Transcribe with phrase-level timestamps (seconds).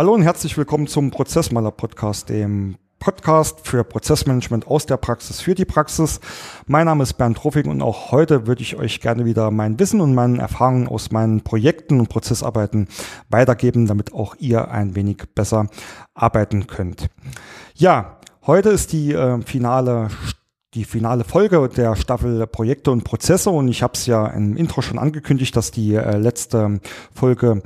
[0.00, 5.54] Hallo und herzlich willkommen zum Prozessmaler Podcast, dem Podcast für Prozessmanagement aus der Praxis für
[5.54, 6.20] die Praxis.
[6.66, 10.00] Mein Name ist Bernd Ruffing und auch heute würde ich euch gerne wieder mein Wissen
[10.00, 12.88] und meine Erfahrungen aus meinen Projekten und Prozessarbeiten
[13.28, 15.66] weitergeben, damit auch ihr ein wenig besser
[16.14, 17.10] arbeiten könnt.
[17.74, 20.08] Ja, heute ist die äh, finale
[20.74, 24.82] die finale Folge der Staffel Projekte und Prozesse und ich habe es ja im Intro
[24.82, 26.80] schon angekündigt, dass die äh, letzte
[27.12, 27.62] Folge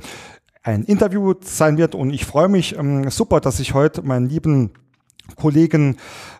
[0.65, 4.73] ein Interview sein wird und ich freue mich ähm, super, dass ich heute meinen lieben
[5.35, 5.97] Kollegen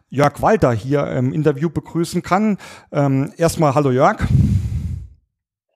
[0.10, 2.58] Jörg Walter hier im Interview begrüßen kann.
[2.92, 4.18] Ähm, erstmal hallo Jörg.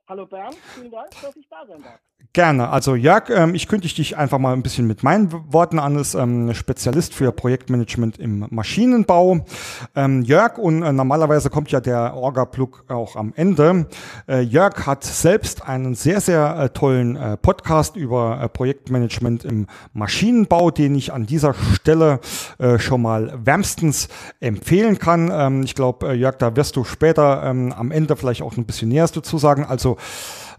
[0.07, 1.99] Hallo Bernd, vielen Dank, dass ich da sein darf.
[2.31, 2.69] Gerne.
[2.69, 6.13] Also Jörg, ähm, ich kündige dich einfach mal ein bisschen mit meinen Worten an, ist
[6.13, 9.47] ähm, Spezialist für Projektmanagement im Maschinenbau.
[9.95, 13.87] Ähm, Jörg, und äh, normalerweise kommt ja der Orga-Plug auch am Ende.
[14.27, 19.65] Äh, Jörg hat selbst einen sehr, sehr äh, tollen äh, Podcast über äh, Projektmanagement im
[19.93, 22.19] Maschinenbau, den ich an dieser Stelle
[22.59, 24.07] äh, schon mal wärmstens
[24.39, 25.31] empfehlen kann.
[25.33, 28.89] Ähm, ich glaube, Jörg, da wirst du später ähm, am Ende vielleicht auch ein bisschen
[28.89, 29.65] Näheres dazu sagen.
[29.65, 29.97] Also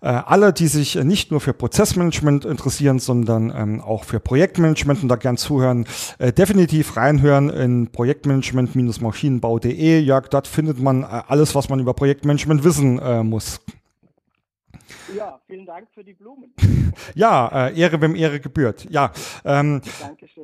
[0.06, 5.16] alle, die sich nicht nur für Prozessmanagement interessieren, sondern ähm, auch für Projektmanagement und da
[5.16, 5.86] gern zuhören,
[6.18, 10.00] äh, definitiv reinhören in projektmanagement-maschinenbau.de.
[10.00, 13.60] Jörg, dort findet man äh, alles, was man über Projektmanagement wissen äh, muss.
[15.16, 16.52] Ja, vielen Dank für die Blumen.
[17.14, 18.86] ja, äh, Ehre, wem Ehre gebührt.
[18.90, 19.12] Ja,
[19.44, 19.80] ähm,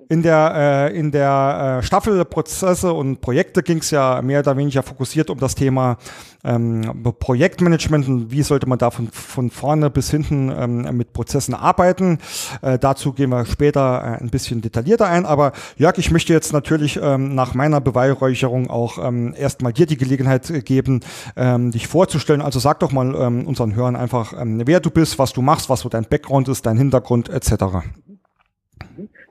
[0.08, 4.56] in der, äh, in der äh, Staffel Prozesse und Projekte ging es ja mehr oder
[4.56, 5.98] weniger fokussiert um das Thema
[6.44, 11.54] ähm, Projektmanagement und wie sollte man da von, von vorne bis hinten ähm, mit Prozessen
[11.54, 12.18] arbeiten.
[12.62, 15.26] Äh, dazu gehen wir später äh, ein bisschen detaillierter ein.
[15.26, 19.96] Aber Jörg, ich möchte jetzt natürlich ähm, nach meiner Beweihräucherung auch ähm, erstmal dir die
[19.96, 21.00] Gelegenheit geben,
[21.36, 22.40] ähm, dich vorzustellen.
[22.40, 25.68] Also sag doch mal ähm, unseren Hörern einfach, ähm, wer du bist, was du machst,
[25.68, 27.52] was so dein Background ist, dein Hintergrund etc.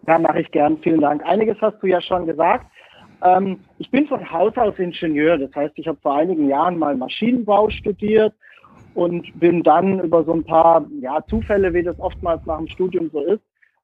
[0.08, 0.78] Ja, mache ich gern.
[0.84, 1.24] Vielen Dank.
[1.26, 2.68] Einiges hast du ja schon gesagt.
[3.24, 5.38] Ähm, ich bin von Haus aus Ingenieur.
[5.38, 8.34] Das heißt, ich habe vor einigen Jahren mal Maschinenbau studiert
[8.94, 13.10] und bin dann über so ein paar ja, Zufälle, wie das oftmals nach dem Studium
[13.12, 13.42] so ist,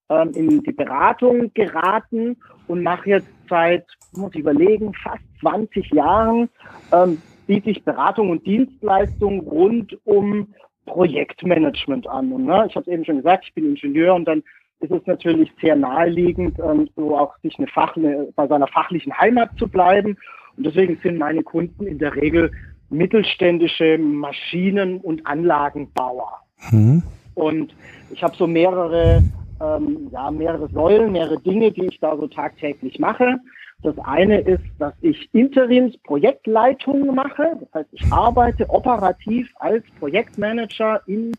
[0.10, 2.38] ähm, in die Beratung geraten
[2.68, 6.50] und mache jetzt seit, muss ich überlegen, fast 20 Jahren
[6.94, 10.48] ähm, biete ich Beratung und Dienstleistung rund um
[10.92, 12.32] Projektmanagement an.
[12.32, 14.44] Und, ne, ich habe eben schon gesagt, ich bin Ingenieur und dann
[14.82, 19.18] ist es natürlich sehr naheliegend, ähm, so auch sich eine Fach, eine, bei seiner fachlichen
[19.18, 20.18] Heimat zu bleiben.
[20.58, 22.52] Und deswegen sind meine Kunden in der Regel
[22.90, 26.42] mittelständische Maschinen- und Anlagenbauer.
[26.72, 27.04] Mhm.
[27.36, 27.74] Und
[28.12, 29.24] ich habe so mehrere,
[29.62, 33.40] ähm, ja, mehrere Säulen, mehrere Dinge, die ich da so tagtäglich mache.
[33.84, 37.58] Das eine ist, dass ich Interimsprojektleitung mache.
[37.60, 41.32] Das heißt, ich arbeite operativ als Projektmanager in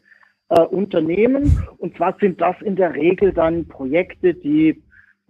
[0.48, 1.56] äh, Unternehmen.
[1.78, 4.82] Und zwar sind das in der Regel dann Projekte, die,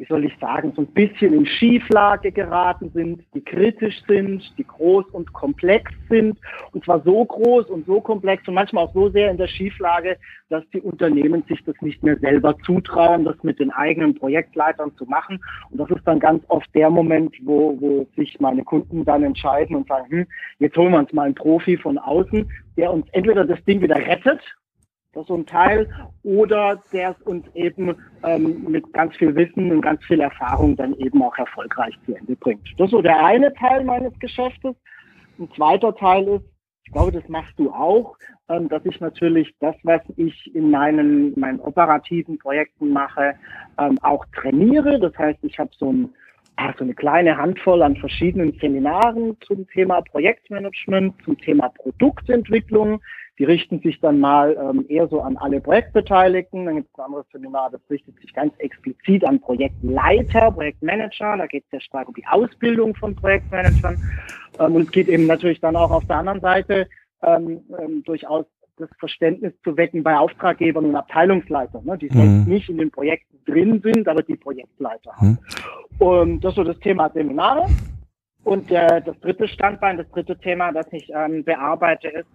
[0.03, 4.67] wie soll ich sagen, so ein bisschen in Schieflage geraten sind, die kritisch sind, die
[4.67, 6.37] groß und komplex sind.
[6.73, 10.19] Und zwar so groß und so komplex und manchmal auch so sehr in der Schieflage,
[10.49, 15.05] dass die Unternehmen sich das nicht mehr selber zutrauen, das mit den eigenen Projektleitern zu
[15.05, 15.39] machen.
[15.71, 19.77] Und das ist dann ganz oft der Moment, wo, wo sich meine Kunden dann entscheiden
[19.77, 20.27] und sagen, hm,
[20.59, 23.95] jetzt holen wir uns mal einen Profi von außen, der uns entweder das Ding wieder
[23.97, 24.41] rettet
[25.13, 25.89] das ist so ein Teil,
[26.23, 30.95] oder der es uns eben ähm, mit ganz viel Wissen und ganz viel Erfahrung dann
[30.95, 32.67] eben auch erfolgreich zu Ende bringt.
[32.79, 34.75] Das ist so der eine Teil meines Geschäftes.
[35.39, 36.45] Ein zweiter Teil ist,
[36.85, 38.17] ich glaube, das machst du auch,
[38.49, 43.35] ähm, dass ich natürlich das, was ich in meinen, meinen operativen Projekten mache,
[43.79, 44.99] ähm, auch trainiere.
[44.99, 46.15] Das heißt, ich habe so ein
[46.79, 53.01] so eine kleine Handvoll an verschiedenen Seminaren zum Thema Projektmanagement, zum Thema Produktentwicklung,
[53.39, 56.67] die richten sich dann mal ähm, eher so an alle Projektbeteiligten.
[56.67, 61.37] Dann gibt es ein anderes Seminar, das richtet sich ganz explizit an Projektleiter, Projektmanager.
[61.39, 63.99] Da geht es sehr stark um die Ausbildung von Projektmanagern.
[64.61, 66.89] Ähm, und es geht eben natürlich dann auch auf der anderen Seite
[67.23, 68.45] ähm, ähm, durchaus
[68.83, 72.15] das Verständnis zu wecken bei Auftraggebern und Abteilungsleitern, ne, die mhm.
[72.15, 75.29] sonst nicht in den Projekten drin sind, aber die Projektleiter haben.
[75.29, 75.39] Mhm.
[75.99, 77.67] Und das ist so das Thema Seminare.
[78.45, 82.27] Und äh, das dritte Standbein, das dritte Thema, das ich ähm, bearbeite, ist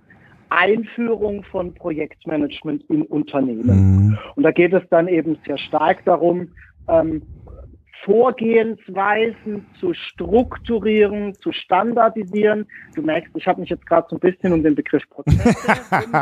[0.49, 4.07] Einführung von Projektmanagement in Unternehmen.
[4.07, 4.17] Mhm.
[4.35, 6.49] Und da geht es dann eben sehr stark darum,
[6.87, 7.21] ähm,
[8.03, 12.67] Vorgehensweisen zu strukturieren, zu standardisieren.
[12.95, 15.55] Du merkst, ich habe mich jetzt gerade so ein bisschen um den Begriff Prozess.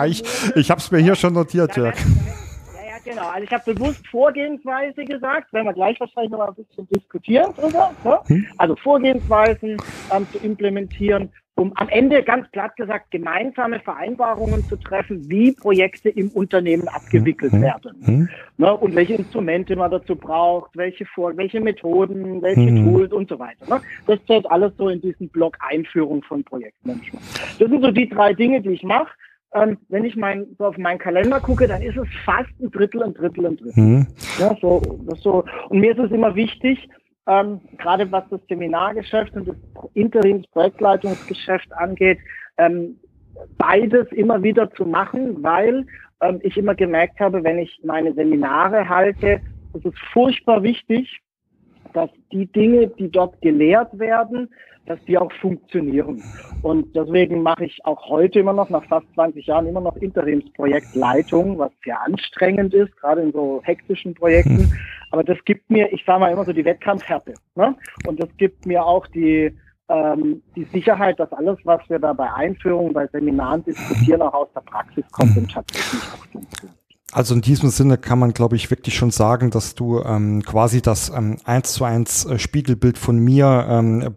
[0.07, 0.23] ich
[0.55, 1.95] ich habe es mir hier schon notiert, Jörg.
[1.95, 3.27] Ja, genau.
[3.29, 7.51] Also ich habe bewusst Vorgehensweise gesagt, werden wir gleich wahrscheinlich noch mal ein bisschen diskutieren.
[7.57, 7.91] Oder?
[8.03, 8.19] Ne?
[8.27, 8.47] Hm?
[8.57, 9.77] Also Vorgehensweisen
[10.11, 16.09] ähm, zu implementieren, um am Ende ganz platt gesagt gemeinsame Vereinbarungen zu treffen, wie Projekte
[16.09, 17.61] im Unternehmen abgewickelt mhm.
[17.61, 17.95] werden.
[18.01, 18.29] Mhm.
[18.57, 22.83] Ne, und welche Instrumente man dazu braucht, welche Vor welche Methoden, welche mhm.
[22.83, 23.65] Tools und so weiter.
[23.69, 23.81] Ne?
[24.05, 27.23] Das zählt alles so in diesen Block Einführung von Projektmanagement.
[27.57, 29.11] Das sind so die drei Dinge, die ich mache.
[29.53, 33.03] Ähm, wenn ich mein, so auf meinen Kalender gucke, dann ist es fast ein Drittel,
[33.03, 33.81] ein Drittel, ein Drittel.
[33.81, 34.07] Mhm.
[34.37, 34.81] Ja, so,
[35.21, 35.45] so.
[35.69, 36.89] Und mir ist es immer wichtig,
[37.27, 39.55] ähm, gerade was das Seminargeschäft und das
[39.93, 42.19] Interims-Projektleitungsgeschäft angeht,
[42.57, 42.99] ähm,
[43.57, 45.85] beides immer wieder zu machen, weil
[46.21, 49.41] ähm, ich immer gemerkt habe, wenn ich meine Seminare halte,
[49.73, 51.19] ist es furchtbar wichtig,
[51.93, 54.49] dass die Dinge, die dort gelehrt werden,
[54.85, 56.21] dass die auch funktionieren.
[56.61, 61.57] Und deswegen mache ich auch heute immer noch, nach fast 20 Jahren, immer noch Interimsprojektleitung,
[61.57, 64.59] was sehr anstrengend ist, gerade in so hektischen Projekten.
[64.59, 64.73] Hm.
[65.11, 67.33] Aber das gibt mir, ich sage mal immer so die Wettkampfhärte.
[67.55, 67.75] Ne?
[68.07, 69.55] Und das gibt mir auch die,
[69.89, 74.49] ähm, die Sicherheit, dass alles, was wir da bei Einführungen, bei Seminaren diskutieren, auch aus
[74.53, 76.75] der Praxis kommt und tatsächlich auch funktioniert.
[77.11, 80.81] Also in diesem Sinne kann man, glaube ich, wirklich schon sagen, dass du ähm, quasi
[80.81, 84.15] das ähm, eins zu eins äh, Spiegelbild von mir ähm,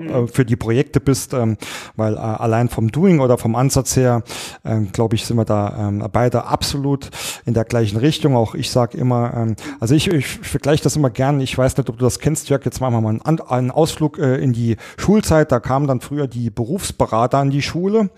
[0.00, 1.56] äh, für die Projekte bist, ähm,
[1.96, 4.22] weil äh, allein vom Doing oder vom Ansatz her,
[4.64, 7.10] ähm, glaube ich, sind wir da ähm, beide absolut
[7.46, 8.36] in der gleichen Richtung.
[8.36, 11.40] Auch ich sage immer, ähm, also ich, ich vergleiche das immer gern.
[11.40, 12.64] Ich weiß nicht, ob du das kennst, Jörg.
[12.64, 15.52] Jetzt machen wir mal einen, einen Ausflug äh, in die Schulzeit.
[15.52, 18.10] Da kamen dann früher die Berufsberater an die Schule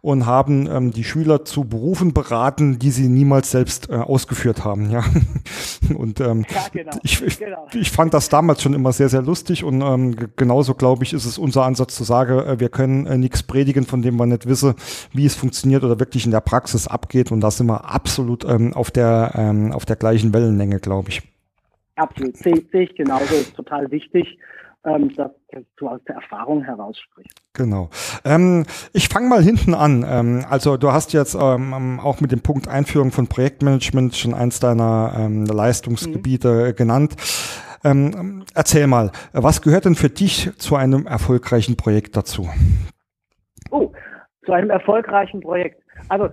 [0.00, 4.90] und haben ähm, die Schüler zu Berufen beraten, die sie niemals selbst äh, ausgeführt haben.
[4.90, 5.04] Ja,
[5.96, 6.92] und ähm, ja, genau.
[7.02, 7.66] ich, ich, genau.
[7.72, 11.23] ich fand das damals schon immer sehr, sehr lustig und ähm, genauso glaube ich ist
[11.24, 14.46] es unser Ansatz zu sagen, äh, wir können äh, nichts predigen, von dem wir nicht
[14.46, 14.74] wissen,
[15.12, 17.32] wie es funktioniert oder wirklich in der Praxis abgeht.
[17.32, 21.22] Und da sind wir absolut ähm, auf, der, ähm, auf der gleichen Wellenlänge, glaube ich.
[21.96, 24.38] Absolut, sehe seh ich genauso, ist total wichtig
[24.84, 25.30] ähm, dass,
[25.76, 27.40] du aus der Erfahrung heraus sprichst.
[27.52, 27.88] Genau.
[28.24, 30.04] Ähm, ich fange mal hinten an.
[30.06, 34.60] Ähm, also du hast jetzt ähm, auch mit dem Punkt Einführung von Projektmanagement schon eins
[34.60, 36.76] deiner ähm, Leistungsgebiete mhm.
[36.76, 37.14] genannt.
[37.84, 42.48] Ähm, erzähl mal, was gehört denn für dich zu einem erfolgreichen Projekt dazu?
[43.70, 43.92] Oh,
[44.44, 45.82] zu einem erfolgreichen Projekt.
[46.08, 46.28] Also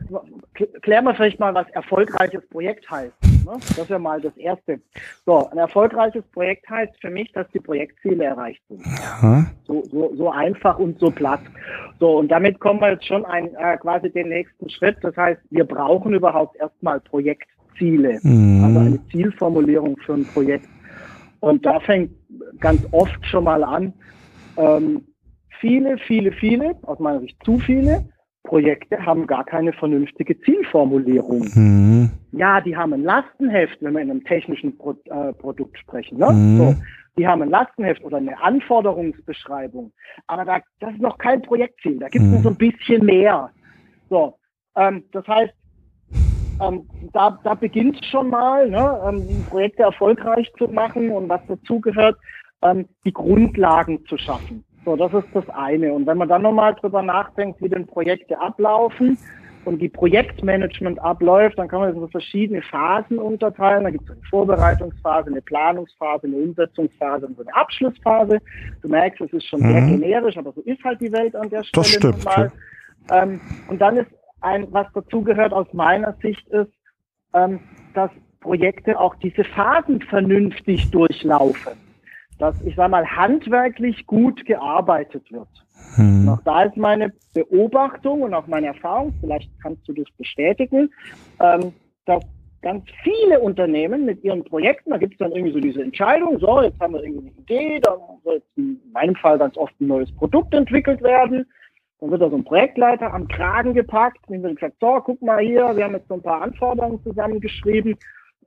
[0.82, 3.14] klären wir vielleicht mal, was erfolgreiches Projekt heißt.
[3.46, 3.54] Ne?
[3.76, 4.80] Das wäre mal das Erste.
[5.26, 8.86] So, ein erfolgreiches Projekt heißt für mich, dass die Projektziele erreicht sind.
[8.86, 9.46] Ja.
[9.66, 11.42] So, so, so einfach und so platt.
[12.00, 14.98] So, und damit kommen wir jetzt schon ein, äh, quasi den nächsten Schritt.
[15.02, 18.20] Das heißt, wir brauchen überhaupt erstmal Projektziele.
[18.24, 18.64] Mhm.
[18.64, 20.68] Also eine Zielformulierung für ein Projekt.
[21.42, 22.12] Und da fängt
[22.60, 23.94] ganz oft schon mal an,
[24.58, 25.04] ähm,
[25.60, 28.06] viele, viele, viele, aus meiner Sicht zu viele,
[28.44, 31.48] Projekte haben gar keine vernünftige Zielformulierung.
[31.54, 32.10] Mhm.
[32.32, 36.18] Ja, die haben ein Lastenheft, wenn wir in einem technischen Pro äh, Produkt sprechen.
[36.18, 36.32] Ne?
[36.32, 36.58] Mhm.
[36.58, 36.76] So,
[37.18, 39.92] die haben ein Lastenheft oder eine Anforderungsbeschreibung.
[40.28, 42.00] Aber da, das ist noch kein Projektziel.
[42.00, 42.36] Da gibt es mhm.
[42.36, 43.52] noch so ein bisschen mehr.
[44.10, 44.38] So,
[44.76, 45.54] ähm, das heißt,
[46.62, 52.18] ähm, da, da beginnt schon mal, ne, ähm, Projekte erfolgreich zu machen und was dazugehört,
[52.62, 54.64] ähm, die Grundlagen zu schaffen.
[54.86, 55.94] So, das ist das eine.
[55.94, 59.18] Und wenn man dann nochmal drüber nachdenkt, wie denn Projekte ablaufen
[59.66, 63.84] und wie Projektmanagement abläuft, dann kann man das in so verschiedene Phasen unterteilen.
[63.84, 68.40] Da gibt es eine Vorbereitungsphase, eine Planungsphase, eine Umsetzungsphase und so eine Abschlussphase.
[68.82, 69.72] Du merkst, es ist schon mhm.
[69.72, 72.26] sehr generisch, aber so ist halt die Welt an der Stelle das stimmt.
[73.12, 74.12] Ähm, und dann ist
[74.42, 76.72] ein, was dazugehört aus meiner Sicht ist,
[77.34, 77.60] ähm,
[77.94, 81.74] dass Projekte auch diese Phasen vernünftig durchlaufen.
[82.40, 85.48] Dass, ich sage mal, handwerklich gut gearbeitet wird.
[85.96, 86.28] Hm.
[86.28, 90.90] Auch da ist meine Beobachtung und auch meine Erfahrung, vielleicht kannst du das bestätigen,
[91.40, 91.74] ähm,
[92.06, 92.24] dass
[92.62, 96.62] ganz viele Unternehmen mit ihren Projekten, da gibt es dann irgendwie so diese Entscheidung, so,
[96.62, 99.88] jetzt haben wir irgendwie eine Idee, dann soll jetzt in meinem Fall ganz oft ein
[99.88, 101.46] neues Produkt entwickelt werden.
[102.02, 105.22] Dann wird da so ein Projektleiter am Kragen gepackt und ihm wird gesagt, so, guck
[105.22, 107.96] mal hier, wir haben jetzt so ein paar Anforderungen zusammengeschrieben,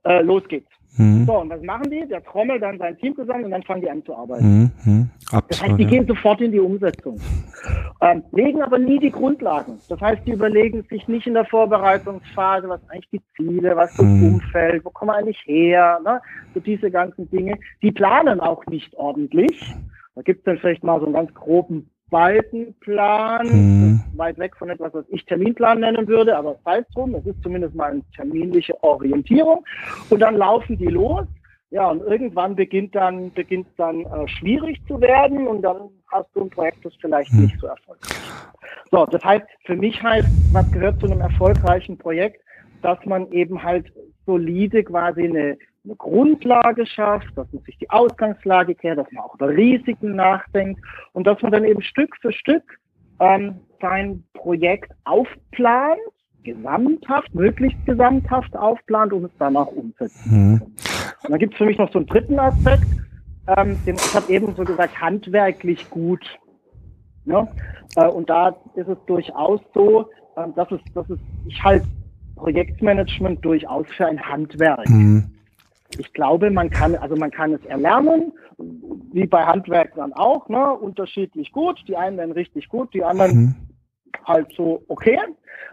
[0.03, 0.69] äh, los geht's.
[0.97, 1.25] Mhm.
[1.25, 2.05] So, und was machen die?
[2.07, 4.71] Der trommelt dann sein Team zusammen und dann fangen die an zu arbeiten.
[4.83, 5.09] Mhm.
[5.25, 5.89] Absolut, das heißt, die ja.
[5.89, 7.19] gehen sofort in die Umsetzung.
[8.01, 9.79] Ähm, legen aber nie die Grundlagen.
[9.89, 14.05] Das heißt, die überlegen sich nicht in der Vorbereitungsphase, was eigentlich die Ziele, was das
[14.05, 14.35] mhm.
[14.35, 16.21] Umfeld, wo kommen wir eigentlich her, ne?
[16.53, 17.57] so diese ganzen Dinge.
[17.81, 19.73] Die planen auch nicht ordentlich.
[20.15, 24.01] Da gibt es dann vielleicht mal so einen ganz groben Balkenplan, mhm.
[24.15, 27.75] weit weg von etwas, was ich Terminplan nennen würde, aber es drum, es ist zumindest
[27.75, 29.65] mal eine terminliche Orientierung.
[30.09, 31.25] Und dann laufen die los.
[31.71, 36.43] Ja, und irgendwann beginnt dann, beginnt dann äh, schwierig zu werden und dann hast du
[36.43, 37.43] ein Projekt, das vielleicht mhm.
[37.43, 38.91] nicht so erfolgreich ist.
[38.91, 42.41] So, das heißt, für mich heißt, was gehört zu einem erfolgreichen Projekt,
[42.81, 43.91] dass man eben halt
[44.25, 49.35] solide quasi eine eine Grundlage schafft, dass man sich die Ausgangslage kehrt, dass man auch
[49.35, 50.81] über Risiken nachdenkt
[51.13, 52.63] und dass man dann eben Stück für Stück
[53.19, 55.99] ähm, sein Projekt aufplant,
[56.43, 60.25] gesamthaft, möglichst gesamthaft aufplant und es dann auch umsetzt.
[60.27, 60.61] Mhm.
[61.23, 62.85] Und dann gibt es für mich noch so einen dritten Aspekt,
[63.57, 66.23] ähm, den, ich habe eben so gesagt, handwerklich gut.
[67.25, 67.47] Ne?
[67.95, 71.87] Äh, und da ist es durchaus so, äh, dass, es, dass es, ich halte
[72.35, 74.87] Projektmanagement durchaus für ein Handwerk.
[74.89, 75.34] Mhm.
[75.99, 80.71] Ich glaube, man kann, also man kann es erlernen, wie bei Handwerkern auch, ne?
[80.73, 81.83] unterschiedlich gut.
[81.87, 83.55] Die einen werden richtig gut, die anderen mhm.
[84.25, 85.19] halt so okay.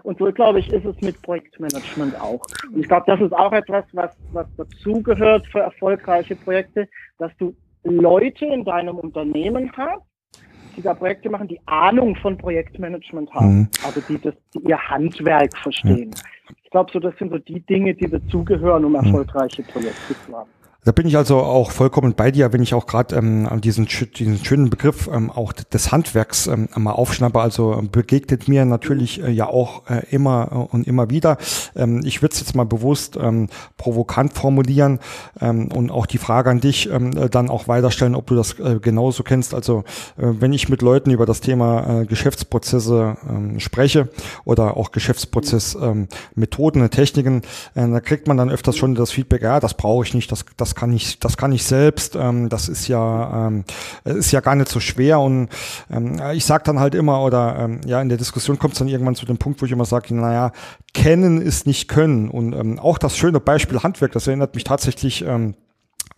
[0.02, 2.42] Und so, glaube ich, ist es mit Projektmanagement auch.
[2.72, 6.88] Und ich glaube, das ist auch etwas, was, was dazugehört für erfolgreiche Projekte,
[7.18, 10.02] dass du Leute in deinem Unternehmen hast,
[10.76, 13.68] die da Projekte machen, die Ahnung von Projektmanagement haben, mhm.
[13.84, 16.10] also die, das, die ihr Handwerk verstehen.
[16.14, 16.54] Ja.
[16.72, 19.04] Ich glaube, so das sind so die Dinge, die dazugehören, um mhm.
[19.04, 20.48] erfolgreiche Projekte zu haben.
[20.84, 24.44] Da bin ich also auch vollkommen bei dir, wenn ich auch gerade ähm, diesen, diesen
[24.44, 27.40] schönen Begriff ähm, auch des Handwerks ähm, mal aufschnappe.
[27.40, 31.38] Also ähm, begegnet mir natürlich äh, ja auch äh, immer äh, und immer wieder.
[31.76, 34.98] Ähm, ich würde es jetzt mal bewusst ähm, provokant formulieren
[35.40, 38.58] ähm, und auch die Frage an dich ähm, äh, dann auch weiterstellen, ob du das
[38.58, 39.54] äh, genauso kennst.
[39.54, 39.84] Also
[40.16, 44.08] äh, wenn ich mit Leuten über das Thema äh, Geschäftsprozesse ähm, spreche
[44.44, 47.42] oder auch Geschäftsprozessmethoden, ähm, Techniken,
[47.76, 50.44] äh, da kriegt man dann öfters schon das Feedback, ja, das brauche ich nicht, das,
[50.56, 52.16] das das kann ich, das kann ich selbst.
[52.16, 53.64] Ähm, das ist ja, ähm,
[54.04, 55.20] ist ja gar nicht so schwer.
[55.20, 55.48] Und
[55.90, 58.88] ähm, ich sage dann halt immer, oder ähm, ja, in der Diskussion kommt es dann
[58.88, 60.52] irgendwann zu dem Punkt, wo ich immer sage, naja,
[60.94, 62.30] kennen ist nicht können.
[62.30, 65.54] Und ähm, auch das schöne Beispiel Handwerk, das erinnert mich tatsächlich ähm,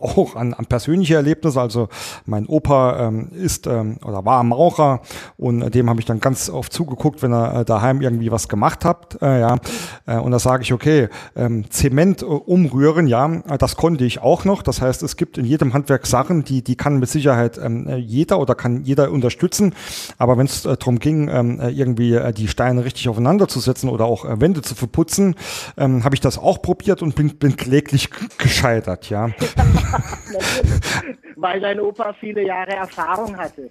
[0.04, 1.60] auch an, an persönliche Erlebnisse.
[1.60, 1.88] Also
[2.26, 5.00] mein Opa ähm, ist ähm, oder war Maurer
[5.36, 8.84] und dem habe ich dann ganz oft zugeguckt, wenn er äh, daheim irgendwie was gemacht
[8.84, 9.20] hat.
[9.22, 9.56] Äh, ja,
[10.06, 14.20] äh, und da sage ich, okay, ähm, Zement äh, umrühren, ja, äh, das konnte ich
[14.20, 14.62] auch noch.
[14.62, 17.96] Das heißt, es gibt in jedem Handwerk Sachen, die die kann mit Sicherheit ähm, äh,
[17.96, 19.74] jeder oder kann jeder unterstützen.
[20.18, 23.60] Aber wenn es äh, darum ging, ähm, äh, irgendwie äh, die Steine richtig aufeinander zu
[23.60, 25.34] setzen oder auch äh, Wände zu verputzen,
[25.76, 29.30] ähm, habe ich das auch probiert und bin, bin kläglich gescheitert, ja.
[31.36, 33.70] Weil dein Opa viele Jahre Erfahrung hatte.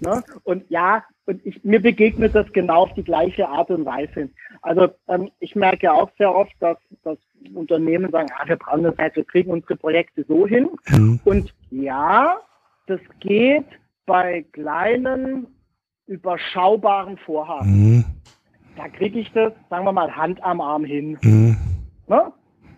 [0.00, 0.22] Ne?
[0.44, 4.30] Und ja, und ich, mir begegnet das genau auf die gleiche Art und Weise.
[4.60, 7.18] Also ähm, ich merke auch sehr oft, dass, dass
[7.54, 10.68] Unternehmen sagen, ah, wir brauchen das halt, wir kriegen unsere Projekte so hin.
[10.88, 11.20] Mhm.
[11.24, 12.36] Und ja,
[12.86, 13.66] das geht
[14.06, 15.46] bei kleinen,
[16.06, 17.70] überschaubaren Vorhaben.
[17.70, 18.04] Mhm.
[18.76, 21.16] Da kriege ich das, sagen wir mal, Hand am Arm hin.
[21.22, 21.56] Mhm.
[22.08, 22.32] Ne?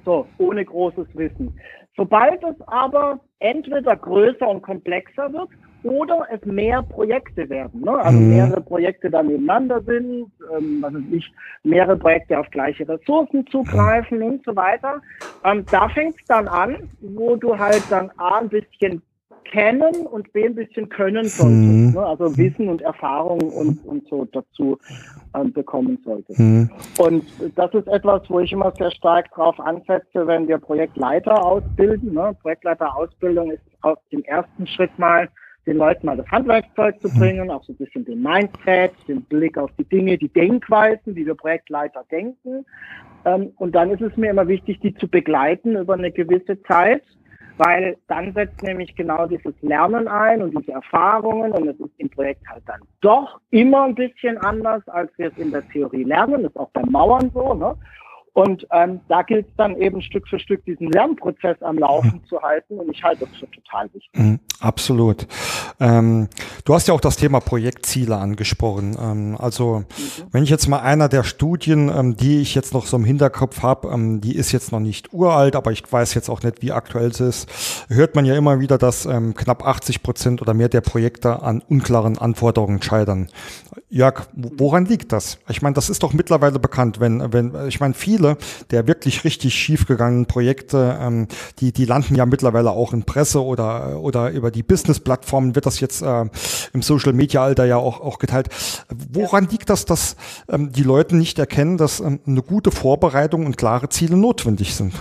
[0.05, 1.59] So, ohne großes Wissen.
[1.97, 5.49] Sobald es aber entweder größer und komplexer wird
[5.85, 7.93] oder es mehr Projekte werden, ne?
[7.99, 8.31] also mhm.
[8.31, 11.33] mehrere Projekte dann nebeneinander sind, ähm, was weiß ich,
[11.63, 14.25] mehrere Projekte auf gleiche Ressourcen zugreifen mhm.
[14.25, 15.01] und so weiter,
[15.45, 19.03] ähm, da fängt es dann an, wo du halt dann A, ein bisschen
[19.45, 21.63] kennen und B ein bisschen können solltest.
[21.63, 21.93] Mhm.
[21.95, 22.07] Ne?
[22.07, 24.79] Also Wissen und Erfahrung und, und so dazu
[25.35, 26.39] ähm, bekommen solltest.
[26.39, 26.71] Mhm.
[26.99, 27.25] Und
[27.57, 32.15] das ist etwas, wo ich immer sehr stark drauf ansetze, wenn wir Projektleiter ausbilden.
[32.15, 32.37] Ne?
[32.43, 35.29] Projektleiterausbildung ist auf dem ersten Schritt mal
[35.67, 37.19] den Leuten mal das Handwerkszeug zu mhm.
[37.19, 41.25] bringen, auch so ein bisschen den Mindset, den Blick auf die Dinge, die Denkweisen, wie
[41.25, 42.67] wir Projektleiter denken.
[43.25, 47.03] Ähm, und dann ist es mir immer wichtig, die zu begleiten über eine gewisse Zeit
[47.57, 52.11] weil dann setzt nämlich genau dieses Lernen ein und diese Erfahrungen und es ist im
[52.11, 56.43] Projekt halt dann doch immer ein bisschen anders, als wir es in der Theorie lernen.
[56.43, 57.55] Das ist auch beim Mauern so.
[57.55, 57.77] Ne?
[58.35, 62.29] Und ähm, da gilt es dann eben Stück für Stück diesen Lernprozess am Laufen mhm.
[62.29, 64.11] zu halten und ich halte das für total wichtig.
[64.13, 65.29] Mhm, absolut.
[65.79, 66.29] Ähm,
[66.65, 68.97] du hast ja auch das Thema Projektziele angesprochen.
[69.01, 69.85] Ähm, also mhm.
[70.33, 73.63] wenn ich jetzt mal einer der Studien, ähm, die ich jetzt noch so im Hinterkopf
[73.63, 76.73] habe, ähm, die ist jetzt noch nicht uralt, aber ich weiß jetzt auch nicht, wie
[76.73, 77.49] aktuell sie ist,
[77.89, 81.63] hört man ja immer wieder, dass ähm, knapp 80 Prozent oder mehr der Projekte an
[81.69, 83.29] unklaren Anforderungen scheitern.
[83.91, 85.39] Jörg, woran liegt das?
[85.49, 88.24] Ich meine, das ist doch mittlerweile bekannt, wenn, wenn, ich meine, viele
[88.71, 91.29] der wirklich richtig schiefgegangenen Projekte, ähm,
[91.61, 95.81] die, die landen ja mittlerweile auch in Presse oder, oder über die Business-Plattformen wird das
[95.81, 96.25] jetzt äh,
[96.73, 98.49] im Social-Media-Alter ja auch, auch geteilt.
[99.13, 100.17] Woran liegt das, dass
[100.49, 104.95] ähm, die Leute nicht erkennen, dass ähm, eine gute Vorbereitung und klare Ziele notwendig sind?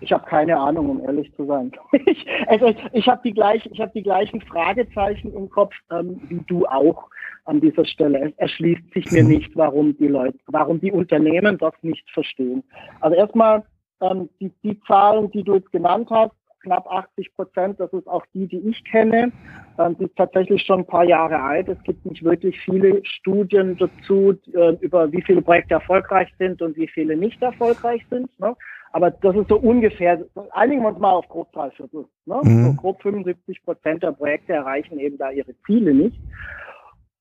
[0.00, 1.72] Ich habe keine Ahnung, um ehrlich zu sein.
[2.06, 6.66] ich, also ich habe die, gleich, hab die gleichen Fragezeichen im Kopf ähm, wie du
[6.66, 7.08] auch
[7.44, 8.28] an dieser Stelle.
[8.28, 12.62] Es erschließt sich mir nicht, warum die Leute, warum die Unternehmen das nicht verstehen.
[13.00, 13.64] Also erstmal
[14.00, 16.32] ähm, die, die Zahlen, die du jetzt genannt hast,
[16.62, 19.32] knapp 80 Prozent, das ist auch die, die ich kenne.
[19.78, 21.68] Ähm, die ist tatsächlich schon ein paar Jahre alt.
[21.68, 26.76] Es gibt nicht wirklich viele Studien dazu, äh, über wie viele Projekte erfolgreich sind und
[26.76, 28.28] wie viele nicht erfolgreich sind.
[28.38, 28.54] Ne?
[28.92, 30.22] Aber das ist so ungefähr,
[30.52, 32.04] einigen wir uns mal auf grob drei Viertel.
[32.26, 32.40] Ne?
[32.42, 32.64] Mhm.
[32.66, 36.20] So grob 75 Prozent der Projekte erreichen eben da ihre Ziele nicht.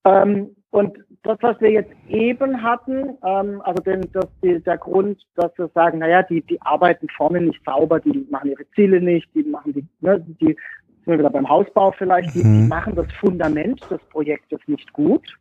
[0.05, 5.21] Ähm, Und das, was wir jetzt eben hatten, ähm, also den, das, die, der Grund,
[5.35, 9.27] dass wir sagen, naja, die, die arbeiten vorne nicht sauber, die machen ihre Ziele nicht,
[9.35, 10.55] die machen die, ne, die
[11.03, 12.67] sind wir wieder beim Hausbau vielleicht, die, die mhm.
[12.69, 15.37] machen das Fundament des Projektes nicht gut.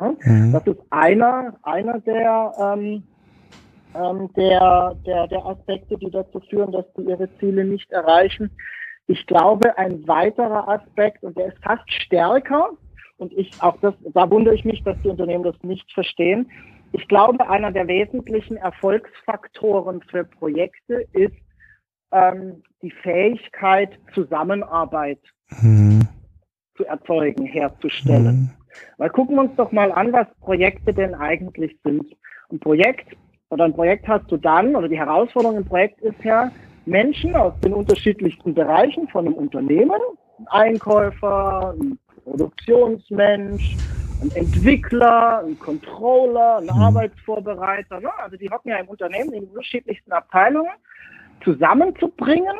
[0.00, 0.14] Ja?
[0.24, 0.52] Mhm.
[0.52, 3.02] Das ist einer, einer der, ähm,
[3.94, 8.50] ähm, der, der, der Aspekte, die dazu führen, dass die ihre Ziele nicht erreichen.
[9.06, 12.70] Ich glaube, ein weiterer Aspekt, und der ist fast stärker,
[13.22, 16.50] und ich auch das, da wundere ich mich, dass die Unternehmen das nicht verstehen.
[16.92, 21.36] Ich glaube, einer der wesentlichen Erfolgsfaktoren für Projekte ist
[22.10, 25.20] ähm, die Fähigkeit, Zusammenarbeit
[25.62, 26.02] mhm.
[26.76, 28.36] zu erzeugen, herzustellen.
[28.36, 28.50] Mhm.
[28.98, 32.04] Weil gucken wir uns doch mal an, was Projekte denn eigentlich sind.
[32.50, 33.16] Ein Projekt
[33.50, 36.50] oder ein Projekt hast du dann, oder die Herausforderung im Projekt ist ja,
[36.84, 40.00] Menschen aus den unterschiedlichsten Bereichen von einem Unternehmen,
[40.38, 43.76] ein Einkäufer, ein Produktionsmensch,
[44.22, 46.70] ein Entwickler, ein Controller, ein mhm.
[46.70, 48.00] Arbeitsvorbereiter.
[48.00, 48.10] Ne?
[48.18, 50.72] Also die hocken ja im Unternehmen in unterschiedlichsten Abteilungen
[51.44, 52.56] zusammenzubringen,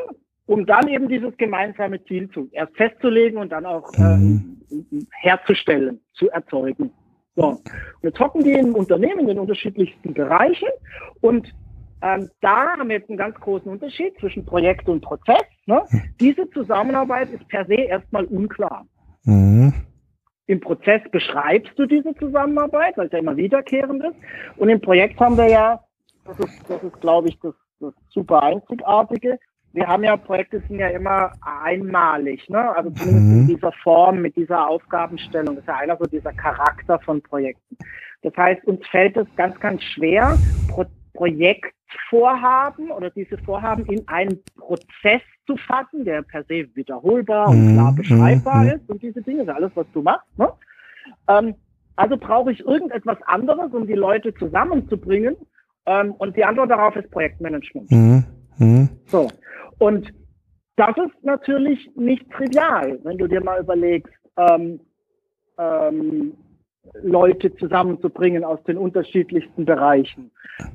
[0.47, 4.61] um dann eben dieses gemeinsame Ziel zu erst festzulegen und dann auch mhm.
[4.71, 6.90] äh, herzustellen, zu erzeugen.
[7.37, 7.47] So.
[7.47, 7.62] Und
[8.02, 10.69] jetzt hocken die im Unternehmen in unterschiedlichsten Bereichen
[11.21, 11.52] und
[12.02, 15.45] ähm, da haben wir jetzt einen ganz großen Unterschied zwischen Projekt und Prozess.
[15.66, 15.83] Ne?
[15.88, 16.02] Mhm.
[16.21, 18.85] Diese Zusammenarbeit ist per se erstmal unklar.
[19.25, 19.73] Mhm.
[20.47, 24.17] Im Prozess beschreibst du diese Zusammenarbeit, weil es ja immer wiederkehrend ist.
[24.57, 25.81] Und im Projekt haben wir ja,
[26.25, 29.38] das ist, das ist glaube ich, das, das super Einzigartige.
[29.73, 32.76] Wir haben ja Projekte sind ja immer einmalig, ne?
[32.76, 33.41] Also zumindest mhm.
[33.41, 35.55] in dieser Form, mit dieser Aufgabenstellung.
[35.55, 37.79] Das ist ja einer so dieser Charakter von Projekten.
[38.23, 40.38] Das heißt, uns fällt es ganz, ganz schwer,
[40.69, 47.75] Pro Projektvorhaben oder diese Vorhaben in einen Prozess zu fassen, der per se wiederholbar und
[47.75, 48.71] klar mhm, beschreibbar mhm.
[48.71, 50.26] ist und diese Dinge, alles, was du machst.
[50.39, 50.49] Ne?
[51.28, 51.54] Ähm,
[51.97, 55.37] also brauche ich irgendetwas anderes, um die Leute zusammenzubringen.
[55.84, 57.91] Ähm, und die Antwort darauf ist Projektmanagement.
[57.91, 58.25] Mhm.
[58.58, 58.89] Mhm.
[59.06, 59.28] So.
[59.78, 60.13] Und
[60.76, 64.80] das ist natürlich nicht trivial, wenn du dir mal überlegst, ähm,
[65.58, 66.34] ähm,
[67.02, 70.30] Leute zusammenzubringen aus den unterschiedlichsten Bereichen,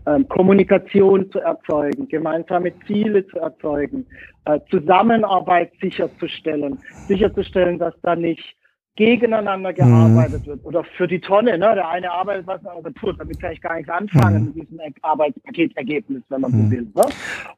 [0.05, 4.07] ähm, Kommunikation zu erzeugen, gemeinsame Ziele zu erzeugen,
[4.45, 8.56] äh, Zusammenarbeit sicherzustellen, sicherzustellen, dass da nicht
[8.97, 10.47] gegeneinander gearbeitet mhm.
[10.47, 11.57] wird oder für die Tonne.
[11.57, 11.75] Ne?
[11.75, 13.17] Der eine arbeitet was, der andere tut.
[13.19, 14.45] Damit kann ich gar nicht anfangen mhm.
[14.55, 16.65] mit diesem Arbeitspaketergebnis, wenn man mhm.
[16.65, 16.87] so will.
[16.95, 17.05] Ne?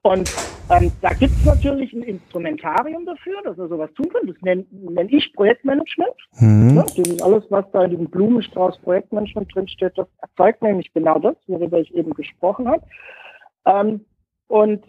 [0.03, 0.31] Und
[0.69, 4.27] ähm, da gibt es natürlich ein Instrumentarium dafür, dass wir sowas tun können.
[4.27, 6.13] Das nenne nenn ich Projektmanagement.
[6.39, 6.75] Mhm.
[6.75, 6.85] Ne?
[7.23, 11.95] Alles, was da in diesem Blumenstrauß Projektmanagement drinsteht, das erzeugt nämlich genau das, worüber ich
[11.95, 12.83] eben gesprochen habe.
[13.65, 14.01] Ähm,
[14.47, 14.83] und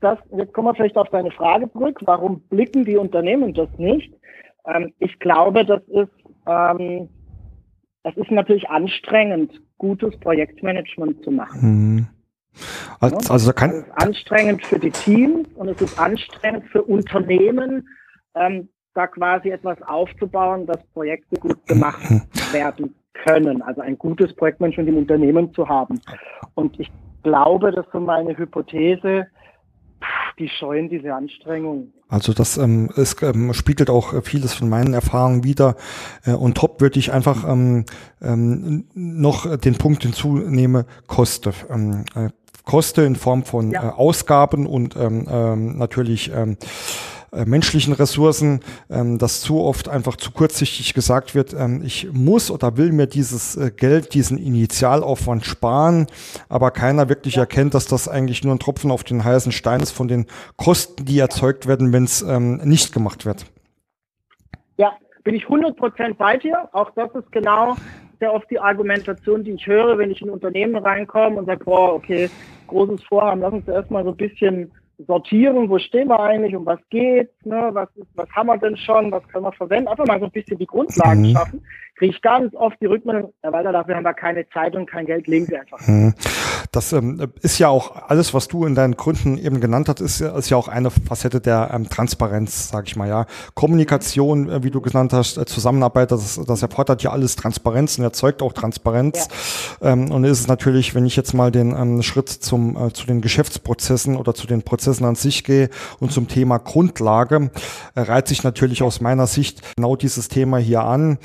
[0.00, 4.12] das, jetzt kommen wir vielleicht auf deine Frage zurück, warum blicken die Unternehmen das nicht?
[4.66, 6.12] Ähm, ich glaube, das ist,
[6.46, 7.08] ähm,
[8.02, 11.60] das ist natürlich anstrengend, gutes Projektmanagement zu machen.
[11.62, 12.06] Mhm.
[13.00, 17.88] Also, also kann es ist anstrengend für die Teams und es ist anstrengend für Unternehmen,
[18.34, 22.22] ähm, da quasi etwas aufzubauen, dass Projekte gut gemacht mhm.
[22.52, 23.62] werden können.
[23.62, 26.00] Also ein gutes Projektmanagement im Unternehmen zu haben.
[26.54, 26.90] Und ich
[27.22, 29.26] glaube, das ist so meine Hypothese,
[30.38, 31.92] die scheuen diese Anstrengung.
[32.08, 35.76] Also das ähm, ist, ähm, spiegelt auch äh, vieles von meinen Erfahrungen wieder.
[36.24, 37.84] Äh, und top würde ich einfach ähm,
[38.22, 41.52] ähm, noch den Punkt hinzunehmen, Koste.
[41.70, 42.28] Ähm, äh,
[42.64, 43.88] Koste in Form von ja.
[43.88, 46.56] äh, Ausgaben und ähm, ähm, natürlich ähm,
[47.34, 52.50] äh, menschlichen Ressourcen, ähm, dass zu oft einfach zu kurzsichtig gesagt wird, ähm, ich muss
[52.50, 56.06] oder will mir dieses äh, Geld, diesen Initialaufwand sparen,
[56.48, 59.92] aber keiner wirklich erkennt, dass das eigentlich nur ein Tropfen auf den heißen Stein ist
[59.92, 63.46] von den Kosten, die erzeugt werden, wenn es ähm, nicht gemacht wird.
[64.76, 64.92] Ja,
[65.22, 66.68] bin ich 100% bei dir.
[66.72, 67.76] Auch das ist genau
[68.20, 71.64] sehr oft die Argumentation, die ich höre, wenn ich in ein Unternehmen reinkomme und sage,
[71.64, 72.30] boah, okay,
[72.68, 76.80] großes Vorhaben, lass uns erstmal so ein bisschen sortieren, wo stehen wir eigentlich, um was
[76.90, 80.18] geht, ne, was, ist, was haben wir denn schon, was können wir verwenden, einfach mal
[80.18, 81.32] so ein bisschen die Grundlagen mhm.
[81.32, 84.86] schaffen, kriege ich ganz oft die Rückmeldung, Herr Walter, dafür haben wir keine Zeit und
[84.86, 85.86] kein Geld, legen Sie einfach.
[85.86, 86.14] Mhm.
[86.72, 90.20] Das ähm, ist ja auch alles, was du in deinen Gründen eben genannt hast, ist,
[90.20, 93.26] ist ja auch eine Facette der ähm, Transparenz, sage ich mal, ja.
[93.54, 98.04] Kommunikation, äh, wie du genannt hast, äh, Zusammenarbeit, das, das erfordert ja alles Transparenz und
[98.04, 99.28] erzeugt auch Transparenz.
[99.80, 99.92] Ja.
[99.92, 103.20] Ähm, und ist es natürlich, wenn ich jetzt mal den Schritt zum, äh, zu den
[103.20, 107.50] Geschäftsprozessen oder zu den Prozessen an sich gehe und zum Thema Grundlage,
[107.94, 111.18] reiht sich natürlich aus meiner Sicht genau dieses Thema hier an.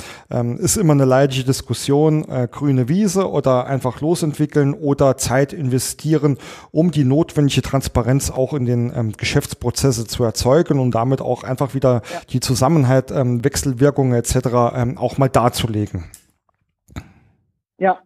[0.59, 6.37] Ist immer eine leidige Diskussion, äh, grüne Wiese oder einfach losentwickeln oder Zeit investieren,
[6.71, 11.75] um die notwendige Transparenz auch in den ähm, Geschäftsprozesse zu erzeugen und damit auch einfach
[11.75, 12.19] wieder ja.
[12.29, 14.75] die Zusammenhalt, ähm, Wechselwirkungen etc.
[14.75, 16.03] Ähm, auch mal darzulegen.
[17.77, 17.99] Ja,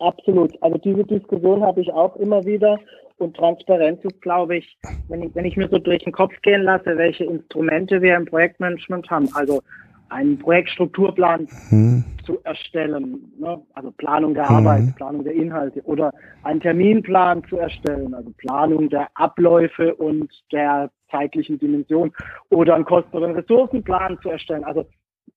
[0.00, 0.60] absolut.
[0.62, 2.78] Also diese Diskussion habe ich auch immer wieder.
[3.18, 4.76] Und Transparenz ist, glaube ich,
[5.08, 8.26] wenn ich, wenn ich mir so durch den Kopf gehen lasse, welche Instrumente wir im
[8.26, 9.28] Projektmanagement haben.
[9.34, 9.62] Also
[10.08, 12.04] einen Projektstrukturplan hm.
[12.24, 13.60] zu erstellen, ne?
[13.74, 14.56] also Planung der hm.
[14.56, 16.12] Arbeit, Planung der Inhalte oder
[16.42, 22.12] einen Terminplan zu erstellen, also Planung der Abläufe und der zeitlichen Dimension
[22.50, 24.84] oder einen Kosten- oder einen Ressourcenplan zu erstellen, also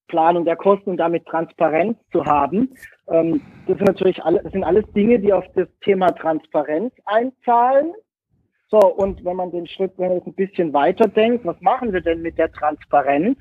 [0.07, 2.69] Planung der Kosten und damit Transparenz zu haben.
[3.09, 7.93] Ähm, das sind natürlich alle, das sind alles Dinge, die auf das Thema Transparenz einzahlen.
[8.69, 12.01] So, und wenn man den Schritt, wenn man ein bisschen weiter denkt, was machen wir
[12.01, 13.37] denn mit der Transparenz?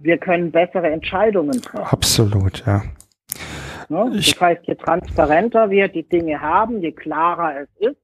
[0.00, 1.86] Wir können bessere Entscheidungen treffen.
[1.86, 2.82] Absolut, ja.
[3.88, 4.10] Ne?
[4.14, 8.00] Das heißt, je transparenter wir die Dinge haben, je klarer es ist,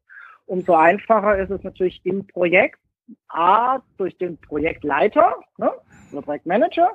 [0.46, 2.78] umso einfacher ist es natürlich im Projekt,
[3.28, 5.70] A, durch den Projektleiter ne,
[6.12, 6.90] oder Projektmanager,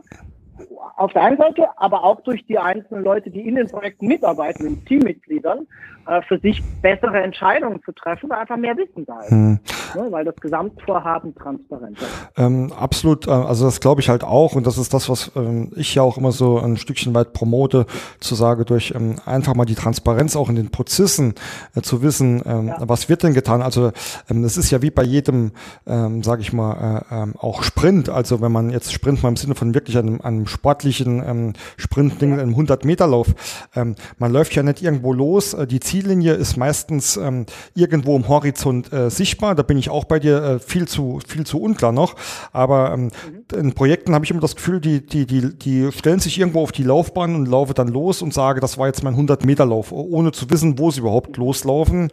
[0.98, 4.64] auf der einen Seite, aber auch durch die einzelnen Leute, die in den Projekten mitarbeiten,
[4.64, 5.68] den Teammitgliedern,
[6.08, 9.32] äh, für sich bessere Entscheidungen zu treffen, weil einfach mehr Wissen da ist.
[9.32, 9.60] Hm.
[9.96, 12.30] Ne, weil das Gesamtvorhaben transparent ist.
[12.38, 15.72] Ähm, absolut, äh, also das glaube ich halt auch und das ist das, was ähm,
[15.76, 17.86] ich ja auch immer so ein Stückchen weit promote,
[18.20, 21.36] zu sagen, durch ähm, einfach mal die Transparenz auch in den Prozessen
[21.76, 22.78] äh, zu wissen, ähm, ja.
[22.82, 23.62] was wird denn getan.
[23.62, 23.92] Also
[24.30, 25.52] ähm, es ist ja wie bei jedem,
[25.86, 28.10] ähm, sage ich mal, äh, ähm, auch Sprint.
[28.10, 32.40] Also wenn man jetzt Sprint mal im Sinne von wirklich einem, einem sportlichen ähm, Sprintding
[32.40, 33.28] im 100-Meter-Lauf.
[33.76, 35.54] Ähm, man läuft ja nicht irgendwo los.
[35.54, 39.56] Äh, die Ziellinie ist meistens ähm, irgendwo im Horizont äh, sichtbar.
[39.56, 42.16] Da bin ich auch bei dir äh, viel zu viel zu unklar noch.
[42.52, 43.60] Aber ähm, mhm.
[43.60, 46.72] in Projekten habe ich immer das Gefühl, die die die die stellen sich irgendwo auf
[46.72, 50.50] die Laufbahn und laufe dann los und sage, das war jetzt mein 100-Meter-Lauf, ohne zu
[50.50, 52.12] wissen, wo sie überhaupt loslaufen.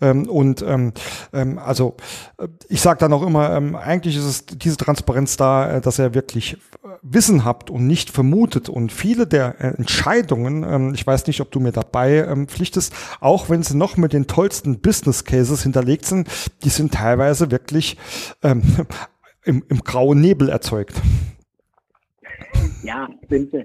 [0.00, 0.92] Ähm, und ähm,
[1.32, 1.96] ähm, also
[2.38, 5.98] äh, ich sage dann auch immer, ähm, eigentlich ist es diese Transparenz da, äh, dass
[5.98, 6.56] er wirklich
[7.02, 8.68] Wissen habt und nicht vermutet.
[8.68, 12.94] Und viele der äh, Entscheidungen, ähm, ich weiß nicht, ob du mir dabei ähm, pflichtest,
[13.20, 16.28] auch wenn sie noch mit den tollsten Business Cases hinterlegt sind,
[16.64, 17.96] die sind teilweise wirklich
[18.42, 18.62] ähm,
[19.44, 21.00] im, im grauen Nebel erzeugt.
[22.82, 23.64] Ja, sind sie.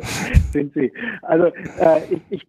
[0.52, 0.92] sind sie.
[1.22, 1.46] Also
[1.78, 2.46] äh, ich, ich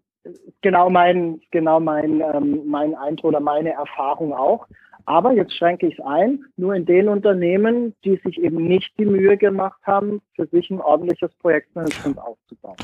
[0.62, 4.68] genau mein, genau mein, ähm, mein Eindruck oder meine Erfahrung auch.
[5.06, 9.06] Aber jetzt schränke ich es ein, nur in den Unternehmen, die sich eben nicht die
[9.06, 12.78] Mühe gemacht haben, für sich ein ordentliches Projektmanagement aufzubauen.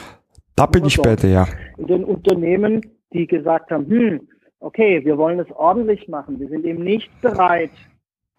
[0.56, 1.48] Da bin ich bei dir, ja.
[1.78, 2.82] In den Unternehmen,
[3.14, 4.28] die gesagt haben, hm,
[4.60, 6.40] okay, wir wollen es ordentlich machen.
[6.40, 7.72] Wir sind eben nicht bereit,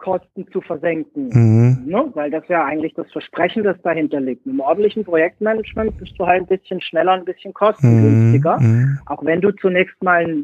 [0.01, 1.29] Kosten zu versenken.
[1.31, 1.85] Mhm.
[1.85, 2.11] Ne?
[2.13, 4.45] Weil das ja eigentlich das Versprechen, das dahinter liegt.
[4.45, 8.59] Im ordentlichen Projektmanagement bist du halt ein bisschen schneller, ein bisschen kostengünstiger.
[8.59, 8.99] Mhm.
[9.05, 10.43] Auch wenn du zunächst mal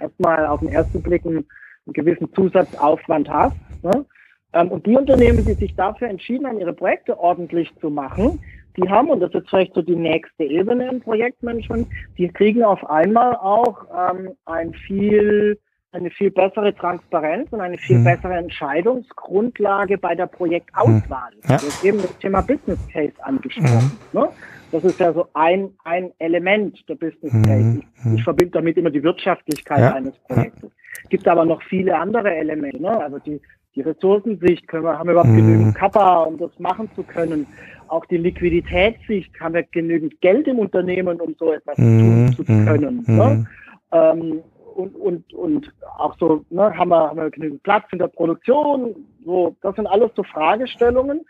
[0.00, 1.44] erstmal auf den ersten Blick einen
[1.86, 3.56] einen gewissen Zusatzaufwand hast.
[3.82, 4.04] Ne?
[4.52, 8.40] Ähm, und die Unternehmen, die sich dafür entschieden haben, ihre Projekte ordentlich zu machen,
[8.76, 12.88] die haben, und das ist vielleicht so die nächste Ebene im Projektmanagement, die kriegen auf
[12.88, 15.58] einmal auch ähm, ein viel,
[15.92, 18.04] eine viel bessere Transparenz und eine viel mhm.
[18.04, 21.30] bessere Entscheidungsgrundlage bei der Projektauswahl.
[21.36, 21.50] Mhm.
[21.50, 21.56] Ja.
[21.56, 23.92] Du hast eben das Thema Business Case angesprochen.
[24.12, 24.20] Mhm.
[24.20, 24.28] Ne?
[24.72, 27.64] Das ist ja so ein, ein Element der Business Case.
[27.64, 27.82] Mhm.
[28.04, 29.94] Ich, ich verbinde damit immer die Wirtschaftlichkeit ja.
[29.94, 30.70] eines Projektes.
[30.70, 32.80] Es gibt aber noch viele andere Elemente.
[32.82, 32.90] Ne?
[32.90, 33.40] Also die,
[33.74, 35.36] die Ressourcensicht, können wir, haben wir überhaupt mhm.
[35.36, 37.46] genügend Kappa, um das machen zu können.
[37.88, 42.00] Auch die Liquiditätssicht, haben wir genügend Geld im Unternehmen, um so etwas mhm.
[42.00, 43.04] tun zu können.
[43.06, 43.16] Mhm.
[43.16, 43.46] Ne?
[43.92, 44.42] Ähm,
[44.76, 48.94] und, und, und auch so, ne, haben, wir, haben wir genügend Platz in der Produktion?
[49.24, 51.20] So, das sind alles so Fragestellungen,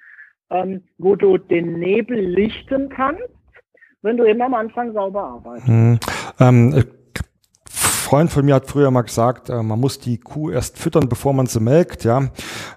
[0.50, 3.22] ähm, wo du den Nebel lichten kannst,
[4.02, 5.68] wenn du eben am Anfang sauber arbeitest.
[5.68, 5.98] Mhm.
[6.40, 6.84] Ähm,
[8.06, 11.32] Freund von mir hat früher mal gesagt, äh, man muss die Kuh erst füttern, bevor
[11.32, 12.04] man sie melkt.
[12.04, 12.28] Ja,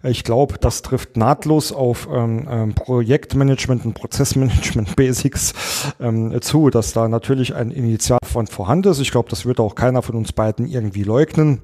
[0.02, 5.54] ich glaube, das trifft nahtlos auf ähm, ähm, Projektmanagement und Prozessmanagement Basics
[6.00, 9.00] ähm, zu, dass da natürlich ein Initialfond vorhanden ist.
[9.02, 11.62] Ich glaube, das wird auch keiner von uns beiden irgendwie leugnen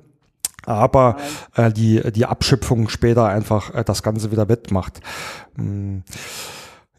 [0.67, 1.17] aber
[1.55, 4.99] äh, die, die Abschöpfung später einfach äh, das Ganze wieder wettmacht.
[5.57, 6.01] Hm.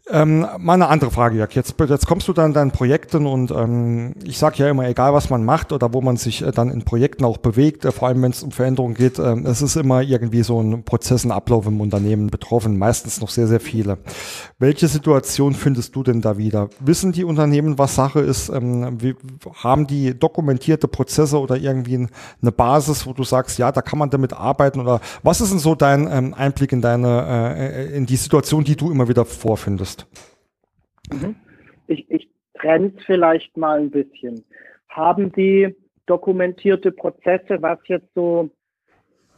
[0.09, 1.51] Ähm, mal eine andere Frage, Jörg.
[1.51, 5.13] Jetzt, jetzt kommst du dann in deinen Projekten und ähm, ich sage ja immer, egal
[5.13, 8.07] was man macht oder wo man sich äh, dann in Projekten auch bewegt, äh, vor
[8.07, 11.31] allem wenn es um Veränderungen geht, äh, es ist immer irgendwie so ein Prozess, ein
[11.31, 13.97] Ablauf im Unternehmen betroffen, meistens noch sehr, sehr viele.
[14.59, 16.69] Welche Situation findest du denn da wieder?
[16.79, 18.47] Wissen die Unternehmen, was Sache ist?
[18.47, 19.13] Ähm, wie,
[19.61, 22.07] haben die dokumentierte Prozesse oder irgendwie
[22.41, 25.59] eine Basis, wo du sagst, ja, da kann man damit arbeiten oder was ist denn
[25.59, 29.96] so dein ähm, Einblick in deine, äh, in die Situation, die du immer wieder vorfindest?
[31.11, 31.35] Mhm.
[31.87, 32.29] ich, ich
[32.59, 34.43] trenne es vielleicht mal ein bisschen.
[34.89, 38.49] Haben die dokumentierte Prozesse, was jetzt so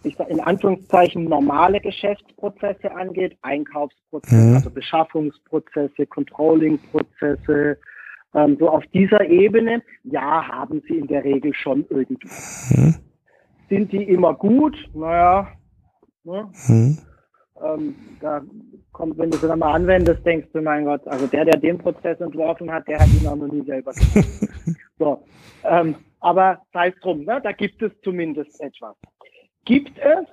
[0.04, 4.56] ich sag, in Anführungszeichen normale Geschäftsprozesse angeht, Einkaufsprozesse, mhm.
[4.56, 7.78] also Beschaffungsprozesse, Controllingprozesse,
[8.34, 12.30] ähm, so auf dieser Ebene, ja, haben sie in der Regel schon irgendwie.
[12.70, 12.96] Mhm.
[13.70, 14.78] Sind die immer gut?
[14.94, 15.50] Naja,
[16.24, 16.50] ne?
[16.68, 16.98] mhm.
[17.64, 18.42] Ähm, da
[18.92, 21.78] kommt, wenn du sie dann mal anwendest, denkst du, mein Gott, also der, der den
[21.78, 24.78] Prozess entworfen hat, der hat ihn auch noch nie selber gesehen.
[25.00, 25.24] so,
[25.64, 27.40] ähm, aber sei es drum, ne?
[27.42, 28.96] da gibt es zumindest etwas.
[29.66, 30.26] Gibt es,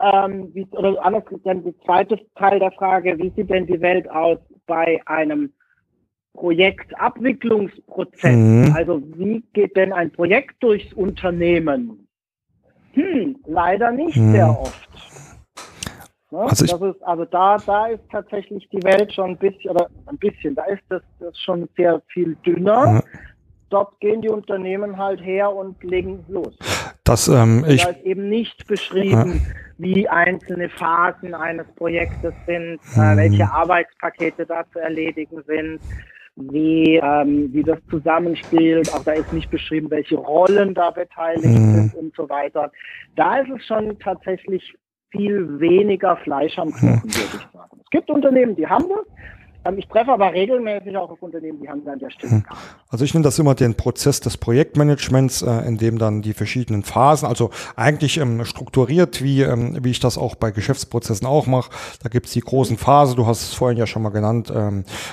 [0.00, 4.10] ähm, wie, oder anders, dann der zweite Teil der Frage, wie sieht denn die Welt
[4.10, 5.52] aus bei einem
[6.34, 8.36] Projektabwicklungsprozess?
[8.36, 8.72] Mhm.
[8.74, 12.08] Also wie geht denn ein Projekt durchs Unternehmen?
[12.94, 14.32] Hm, leider nicht mhm.
[14.32, 14.88] sehr oft.
[16.32, 16.40] Ne?
[16.40, 20.18] Also, das ist, also da, da ist tatsächlich die Welt schon ein bisschen, oder ein
[20.18, 22.86] bisschen, da ist das, das schon sehr viel dünner.
[22.86, 23.02] Mhm
[23.72, 26.56] dort gehen die Unternehmen halt her und legen los.
[27.04, 29.54] Das, ähm, ich, da ist eben nicht beschrieben, ja.
[29.78, 33.16] wie einzelne Phasen eines Projektes sind, hm.
[33.16, 35.80] welche Arbeitspakete da zu erledigen sind,
[36.36, 38.92] wie, ähm, wie das zusammenspielt.
[38.94, 41.74] Auch da ist nicht beschrieben, welche Rollen da beteiligt hm.
[41.74, 42.70] sind und so weiter.
[43.16, 44.74] Da ist es schon tatsächlich
[45.12, 47.14] viel weniger Fleisch am Knochen, hm.
[47.14, 47.80] würde ich sagen.
[47.84, 49.06] Es gibt Unternehmen, die haben das.
[49.64, 52.44] Ähm, ich treffe aber regelmäßig auch auf Unternehmen, die haben dann der Stelle hm.
[52.88, 56.82] Also ich nenne das immer den Prozess des Projektmanagements, äh, in dem dann die verschiedenen
[56.82, 61.70] Phasen, also eigentlich ähm, strukturiert, wie, ähm, wie ich das auch bei Geschäftsprozessen auch mache.
[62.02, 64.52] Da gibt es die großen Phasen, du hast es vorhin ja schon mal genannt,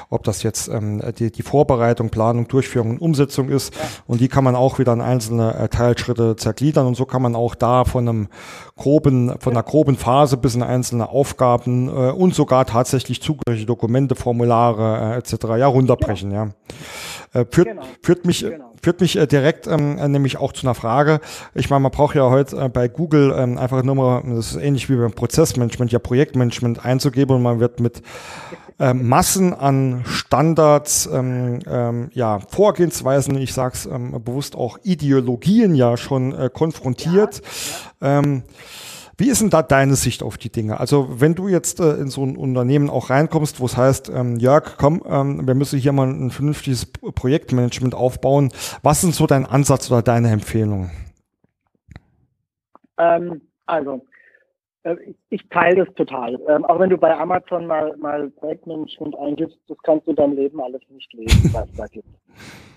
[0.10, 0.70] ob das jetzt
[1.18, 3.76] die, die Vorbereitung, Planung, Durchführung und Umsetzung ist.
[3.76, 3.82] Ja.
[4.08, 7.36] Und die kann man auch wieder in einzelne äh, Teilschritte zergliedern und so kann man
[7.36, 8.28] auch da von einem
[8.80, 14.16] groben, von einer groben Phase bis in einzelne Aufgaben äh, und sogar tatsächlich zugehörige Dokumente
[14.16, 15.34] Formulare äh, etc.
[15.58, 16.32] ja runterbrechen.
[16.32, 16.46] Genau.
[17.34, 17.42] Ja.
[17.42, 17.84] Äh, führt, genau.
[18.02, 18.72] führt mich genau.
[18.82, 21.20] führt mich äh, direkt ähm, äh, nämlich auch zu einer Frage.
[21.54, 24.62] Ich meine, man braucht ja heute äh, bei Google ähm, einfach nur mal, das ist
[24.62, 28.02] ähnlich wie beim Prozessmanagement, ja Projektmanagement einzugeben und man wird mit
[28.80, 35.76] äh, Massen an Standards, ähm, ähm, ja, Vorgehensweisen, ich sage es ähm, bewusst auch Ideologien
[35.76, 37.42] ja schon äh, konfrontiert.
[38.02, 38.20] Ja, ja.
[38.20, 38.44] Ähm,
[39.18, 40.80] wie ist denn da deine Sicht auf die Dinge?
[40.80, 44.38] Also wenn du jetzt äh, in so ein Unternehmen auch reinkommst, wo es heißt, ähm,
[44.38, 48.54] Jörg, komm, ähm, wir müssen hier mal ein vernünftiges Projektmanagement aufbauen.
[48.82, 50.90] Was sind so dein Ansatz oder deine Empfehlungen?
[53.66, 54.06] Also,
[55.30, 56.40] ich teile das total.
[56.48, 60.62] Ähm, auch wenn du bei Amazon mal, mal Projektmanagement eingibst, das kannst du dein Leben
[60.62, 62.08] alles nicht lesen, was da gibt.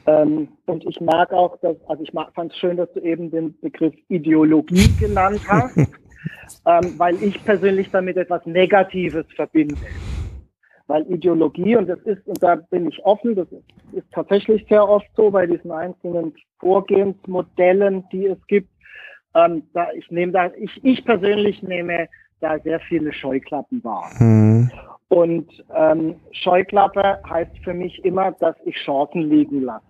[0.04, 3.56] Ähm, und ich mag auch, dass, also ich fand es schön, dass du eben den
[3.60, 5.78] Begriff Ideologie genannt hast.
[6.66, 9.76] ähm, weil ich persönlich damit etwas Negatives verbinde.
[10.86, 14.86] Weil Ideologie, und das ist, und da bin ich offen, das ist, ist tatsächlich sehr
[14.86, 18.68] oft so bei diesen einzelnen Vorgehensmodellen, die es gibt,
[19.34, 22.08] ähm, da ich nehme da, ich, ich persönlich nehme
[22.40, 24.10] da sehr viele Scheuklappen wahr.
[24.18, 24.70] Mhm.
[25.08, 29.84] Und ähm, Scheuklappe heißt für mich immer, dass ich Chancen liegen lasse.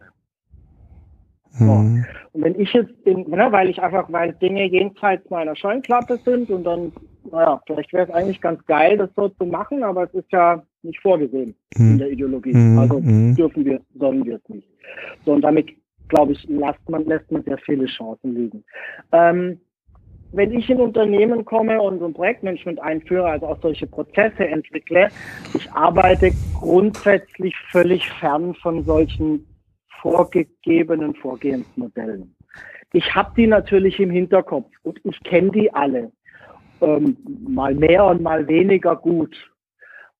[1.53, 1.65] So.
[1.65, 2.05] Mhm.
[2.33, 6.51] Und wenn ich jetzt, in, ne, weil ich einfach, weil Dinge jenseits meiner Scheinklappe sind
[6.51, 6.93] und dann,
[7.31, 10.63] naja, vielleicht wäre es eigentlich ganz geil, das so zu machen, aber es ist ja
[10.83, 11.93] nicht vorgesehen mhm.
[11.93, 12.55] in der Ideologie.
[12.55, 12.79] Mhm.
[12.79, 13.35] Also mhm.
[13.37, 14.67] dürfen wir, sollen wir es nicht.
[15.25, 15.69] So, und damit,
[16.13, 18.65] glaube ich, lässt man, lässt man sehr viele Chancen liegen.
[19.13, 19.61] Ähm,
[20.33, 25.09] wenn ich in Unternehmen komme und ein Projektmanagement einführe, also auch solche Prozesse entwickle,
[25.55, 29.47] ich arbeite grundsätzlich völlig fern von solchen
[30.01, 32.35] vorgegebenen Vorgehensmodellen.
[32.93, 36.13] Ich habe die natürlich im Hinterkopf und ich kenne die alle,
[36.83, 37.17] ähm,
[37.49, 39.35] mal mehr und mal weniger gut.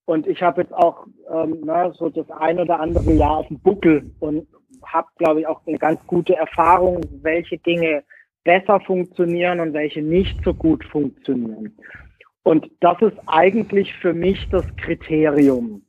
[0.07, 3.61] Und ich habe jetzt auch ähm, na, so das ein oder andere Jahr auf dem
[3.61, 4.47] Buckel und
[4.85, 8.05] habe, glaube ich, auch eine ganz gute Erfahrung, welche Dinge
[8.45, 11.77] besser funktionieren und welche nicht so gut funktionieren.
[12.43, 15.83] Und das ist eigentlich für mich das Kriterium.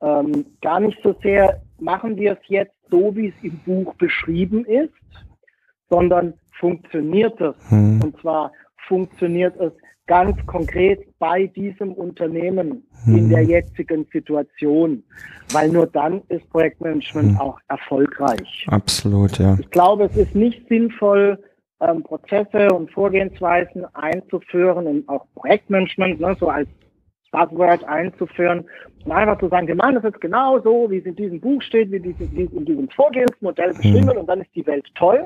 [0.00, 4.64] Ähm, gar nicht so sehr, machen wir es jetzt so, wie es im Buch beschrieben
[4.64, 4.92] ist,
[5.88, 7.54] sondern funktioniert es.
[7.70, 8.00] Hm.
[8.02, 8.52] Und zwar
[8.86, 9.72] funktioniert es
[10.10, 13.16] ganz konkret bei diesem Unternehmen hm.
[13.16, 15.04] in der jetzigen Situation,
[15.52, 17.40] weil nur dann ist Projektmanagement hm.
[17.40, 18.66] auch erfolgreich.
[18.66, 19.56] Absolut, ja.
[19.60, 21.38] Ich glaube, es ist nicht sinnvoll,
[21.80, 26.68] ähm, Prozesse und Vorgehensweisen einzuführen und auch Projektmanagement, ne, so als
[27.30, 28.64] Buzzword einzuführen
[29.04, 31.62] und einfach zu sagen, wir machen das jetzt genau so, wie es in diesem Buch
[31.62, 34.22] steht, wie, es in diesem Vorgehensmodell beschrieben wird, mhm.
[34.22, 35.24] und dann ist die Welt toll,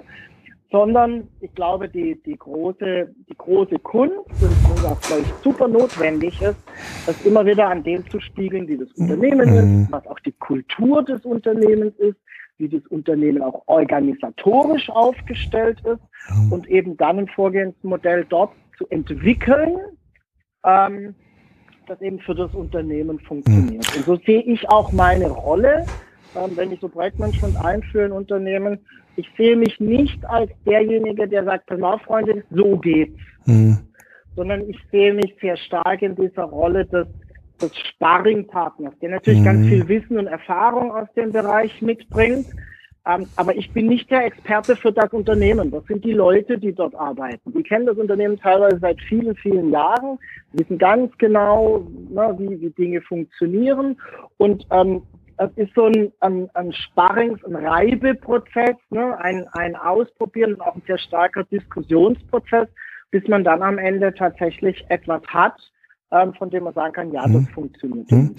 [0.75, 6.43] sondern ich glaube, die, die, große, die große Kunst und was, glaube ich, super notwendig
[6.43, 6.59] ist,
[7.07, 9.83] das immer wieder an dem zu spiegeln, wie das Unternehmen mhm.
[9.83, 12.17] ist, was auch die Kultur des Unternehmens ist,
[12.59, 16.03] wie das Unternehmen auch organisatorisch aufgestellt ist
[16.35, 16.53] mhm.
[16.53, 19.79] und eben dann ein Vorgehensmodell dort zu entwickeln,
[20.65, 21.15] ähm,
[21.87, 23.87] das eben für das Unternehmen funktioniert.
[23.95, 23.99] Mhm.
[23.99, 25.87] Und so sehe ich auch meine Rolle,
[26.35, 28.81] ähm, wenn ich so Projektmanagement einführe in Unternehmen.
[29.17, 33.19] Ich sehe mich nicht als derjenige, der sagt, Personalfreunde, so geht's.
[33.47, 33.79] Mhm.
[34.37, 37.07] Sondern ich sehe mich sehr stark in dieser Rolle des,
[37.61, 39.45] des Sparringpartners, der natürlich mhm.
[39.45, 42.47] ganz viel Wissen und Erfahrung aus dem Bereich mitbringt.
[43.07, 45.71] Ähm, aber ich bin nicht der Experte für das Unternehmen.
[45.71, 47.53] Das sind die Leute, die dort arbeiten.
[47.53, 50.19] Die kennen das Unternehmen teilweise seit vielen, vielen Jahren,
[50.53, 54.01] wissen ganz genau, na, wie, wie Dinge funktionieren.
[54.39, 55.03] Und ähm,
[55.37, 59.19] es ist so ein, ein, ein Sparrings-, ein Reibeprozess, ne?
[59.19, 62.69] ein, ein Ausprobieren und auch ein sehr starker Diskussionsprozess,
[63.11, 65.55] bis man dann am Ende tatsächlich etwas hat,
[66.11, 67.47] ähm, von dem man sagen kann, ja, das hm.
[67.49, 68.11] funktioniert.
[68.11, 68.35] Hm.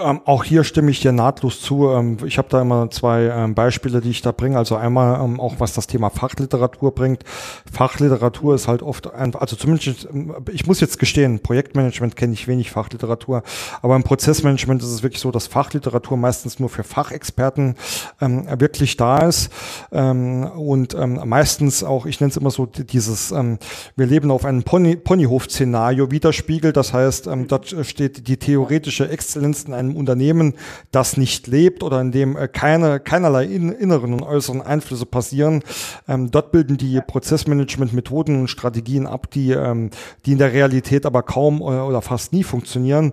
[0.00, 1.88] Ähm, auch hier stimme ich dir nahtlos zu.
[1.90, 4.56] Ähm, ich habe da immer zwei ähm, Beispiele, die ich da bringe.
[4.58, 7.24] Also einmal ähm, auch, was das Thema Fachliteratur bringt.
[7.70, 12.48] Fachliteratur ist halt oft, ein, also zumindest, ähm, ich muss jetzt gestehen, Projektmanagement kenne ich
[12.48, 13.42] wenig Fachliteratur,
[13.82, 17.76] aber im Prozessmanagement ist es wirklich so, dass Fachliteratur meistens nur für Fachexperten
[18.20, 19.50] ähm, wirklich da ist
[19.90, 26.10] und meistens auch, ich nenne es immer so, dieses, wir leben auf einem Pony, Ponyhof-Szenario
[26.10, 26.76] widerspiegelt.
[26.76, 30.54] Das heißt, dort steht die theoretische Exzellenz in einem Unternehmen,
[30.90, 35.62] das nicht lebt oder in dem äh, keine, keinerlei inneren und äußeren Einflüsse passieren.
[36.08, 39.90] Ähm, dort bilden die Prozessmanagement-Methoden und Strategien ab, die, ähm,
[40.26, 43.12] die in der Realität aber kaum oder, äh, oder fast nie funktionieren.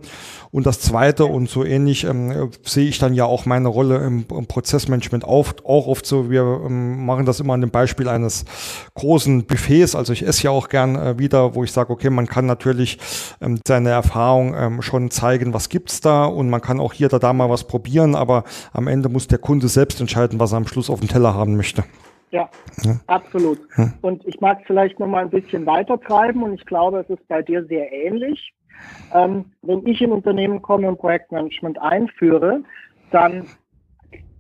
[0.52, 4.26] Und das Zweite und so ähnlich ähm, sehe ich dann ja auch meine Rolle im,
[4.30, 6.30] im Prozessmanagement auf, auch oft so.
[6.30, 8.46] Wir ähm, machen das immer an dem Beispiel eines
[8.96, 9.96] großen Buffets.
[9.96, 13.00] Also ich esse ja auch gern äh, wieder, wo ich sage, okay, man kann natürlich
[13.40, 17.20] ähm, seine Erfahrung ähm, schon zeigen, was gibt's da und man kann auch hier oder
[17.20, 20.68] da mal was probieren, aber am Ende muss der Kunde selbst entscheiden, was er am
[20.68, 21.84] Schluss auf dem Teller haben möchte.
[22.32, 22.50] Ja,
[22.84, 23.00] ja.
[23.08, 23.60] absolut.
[23.78, 23.92] Ja.
[24.02, 27.10] Und ich mag es vielleicht noch mal ein bisschen weiter treiben und ich glaube, es
[27.10, 28.54] ist bei dir sehr ähnlich.
[29.14, 32.64] Ähm, wenn ich in Unternehmen komme und Projektmanagement einführe,
[33.12, 33.48] dann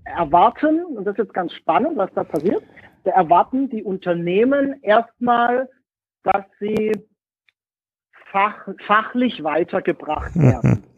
[0.06, 2.63] erwarten, und das ist jetzt ganz spannend, was da passiert,
[3.04, 5.69] da erwarten die Unternehmen erstmal,
[6.24, 6.91] dass sie
[8.32, 10.84] fach, fachlich weitergebracht werden.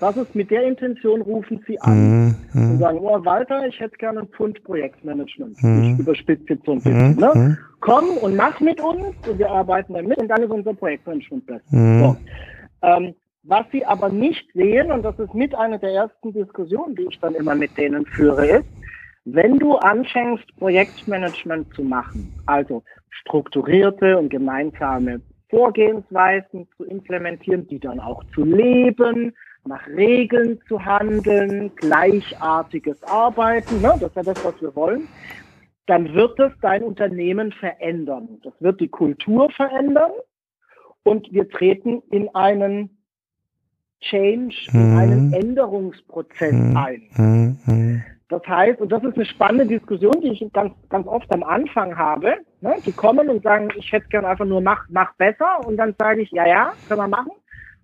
[0.00, 2.70] Das ist mit der Intention, rufen sie an mhm.
[2.70, 5.62] und sagen, oh Walter, ich hätte gerne ein Pfund Projektmanagement.
[5.62, 5.94] Mhm.
[5.94, 7.16] Ich überspitze jetzt so ein bisschen.
[7.16, 7.58] Ne?
[7.80, 11.46] Komm und mach mit uns und wir arbeiten dann mit und dann ist unser Projektmanagement
[11.46, 11.62] besser.
[11.70, 12.16] So.
[12.82, 17.06] Ähm, was sie aber nicht sehen, und das ist mit einer der ersten Diskussionen, die
[17.10, 18.66] ich dann immer mit denen führe, ist,
[19.24, 25.20] wenn du anfängst, Projektmanagement zu machen, also strukturierte und gemeinsame
[25.52, 29.34] Vorgehensweisen zu implementieren, die dann auch zu leben,
[29.66, 35.06] nach Regeln zu handeln, gleichartiges Arbeiten, ne, das ist ja das, was wir wollen,
[35.86, 38.40] dann wird es dein Unternehmen verändern.
[38.42, 40.12] Das wird die Kultur verändern
[41.02, 43.02] und wir treten in einen
[44.00, 45.34] Change, in einen mhm.
[45.34, 46.76] Änderungsprozess mhm.
[46.76, 48.04] ein.
[48.32, 51.98] Das heißt, und das ist eine spannende Diskussion, die ich ganz, ganz oft am Anfang
[51.98, 52.36] habe.
[52.62, 52.76] Ne?
[52.86, 55.60] Die kommen und sagen, ich hätte gern einfach nur mach, mach besser.
[55.66, 57.32] Und dann sage ich, ja, ja, können wir machen.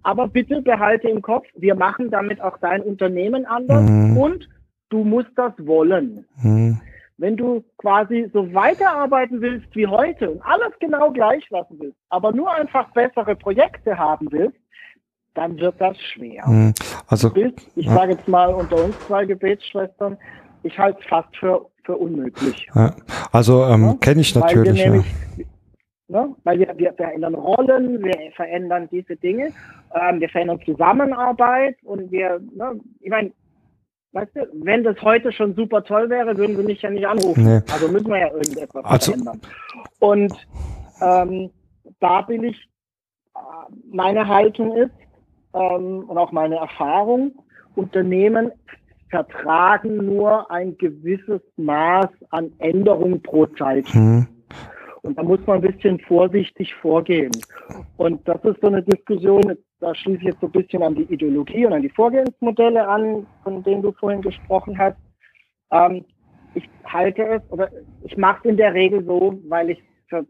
[0.04, 4.16] Aber bitte behalte im Kopf, wir machen damit auch dein Unternehmen anders mhm.
[4.16, 4.48] und
[4.88, 6.24] du musst das wollen.
[6.42, 6.80] Mhm.
[7.18, 12.32] Wenn du quasi so weiterarbeiten willst wie heute und alles genau gleich lassen willst, aber
[12.32, 14.56] nur einfach bessere Projekte haben willst,
[15.34, 16.44] dann wird das schwer.
[16.46, 16.74] Hm,
[17.06, 17.94] also, ich ja.
[17.94, 20.16] sage jetzt mal unter uns zwei Gebetsschwestern,
[20.62, 22.66] ich halte es fast für, für unmöglich.
[22.74, 22.94] Ja.
[23.32, 23.94] Also ähm, ja?
[24.00, 24.68] kenne ich natürlich.
[24.68, 25.06] Weil wir, nämlich,
[26.08, 26.34] ne?
[26.44, 29.52] weil wir, wir verändern Rollen, wir verändern diese Dinge,
[29.94, 32.80] ähm, wir verändern Zusammenarbeit und wir, ne?
[33.00, 33.32] ich meine,
[34.12, 37.44] weißt du, wenn das heute schon super toll wäre, würden sie mich ja nicht anrufen.
[37.44, 37.60] Nee.
[37.72, 39.40] Also müssen wir ja irgendetwas also, verändern.
[40.00, 40.32] Und
[41.00, 41.50] ähm,
[42.00, 42.56] da bin ich,
[43.34, 43.38] äh,
[43.92, 44.90] meine Haltung ist,
[45.58, 47.32] ähm, und auch meine Erfahrung,
[47.74, 48.52] Unternehmen
[49.10, 53.86] vertragen nur ein gewisses Maß an Änderung pro Zeit.
[53.94, 54.26] Mhm.
[55.02, 57.32] Und da muss man ein bisschen vorsichtig vorgehen.
[57.96, 61.04] Und das ist so eine Diskussion, da schließe ich jetzt so ein bisschen an die
[61.04, 64.96] Ideologie und an die Vorgehensmodelle an, von denen du vorhin gesprochen hast.
[65.70, 66.04] Ähm,
[66.54, 67.70] ich halte es oder
[68.02, 70.26] ich mache es in der Regel so, weil ich es für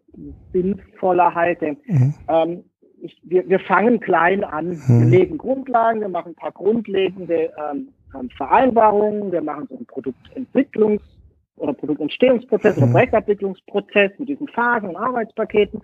[0.53, 1.77] sinnvoller halte.
[1.87, 2.15] Mhm.
[2.29, 2.65] Ähm,
[3.01, 4.81] ich, wir, wir fangen klein an.
[4.87, 5.01] Hm.
[5.01, 9.87] Wir legen Grundlagen, wir machen ein paar grundlegende ähm, ähm Vereinbarungen, wir machen so ein
[9.87, 11.19] Produktentwicklungsprozess
[11.59, 12.83] oder Produktentstehungsprozess mhm.
[12.85, 15.83] oder Projektabwicklungsprozess mit diesen Phasen und Arbeitspaketen.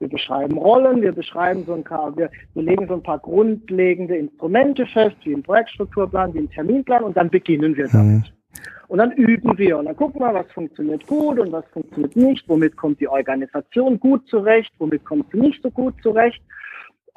[0.00, 4.16] Wir beschreiben Rollen, wir beschreiben so ein paar, wir, wir legen so ein paar grundlegende
[4.16, 8.22] Instrumente fest, wie ein Projektstrukturplan, wie ein Terminplan und dann beginnen wir damit.
[8.22, 8.43] Mhm.
[8.88, 9.78] Und dann üben wir.
[9.78, 13.98] Und dann gucken wir, was funktioniert gut und was funktioniert nicht, womit kommt die Organisation
[13.98, 16.42] gut zurecht, womit kommt sie nicht so gut zurecht.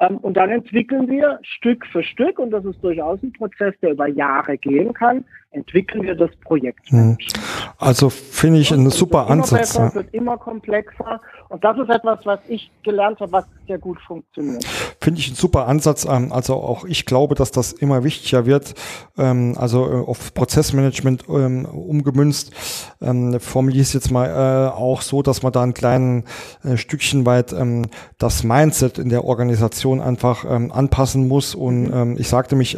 [0.00, 3.92] Ähm, und dann entwickeln wir Stück für Stück, und das ist durchaus ein Prozess, der
[3.92, 6.90] über Jahre gehen kann, entwickeln wir das Projekt.
[6.90, 7.16] Hm.
[7.78, 9.60] Also finde ich ein super wird Ansatz.
[9.60, 9.94] Besser, ja.
[9.94, 11.20] wird immer komplexer.
[11.48, 14.64] Und das ist etwas, was ich gelernt habe, was sehr gut funktioniert.
[15.00, 16.04] Finde ich ein super Ansatz.
[16.04, 18.74] Ähm, also auch ich glaube, dass das immer wichtiger wird.
[19.16, 22.52] Ähm, also äh, auf Prozessmanagement ähm, umgemünzt.
[23.38, 26.24] Formuliere ich es jetzt mal äh, auch so, dass man da ein kleines
[26.64, 27.54] äh, Stückchen weit
[28.18, 31.54] das Mindset in der Organisation einfach anpassen muss.
[31.54, 32.16] Und mhm.
[32.18, 32.76] ich sagte mich,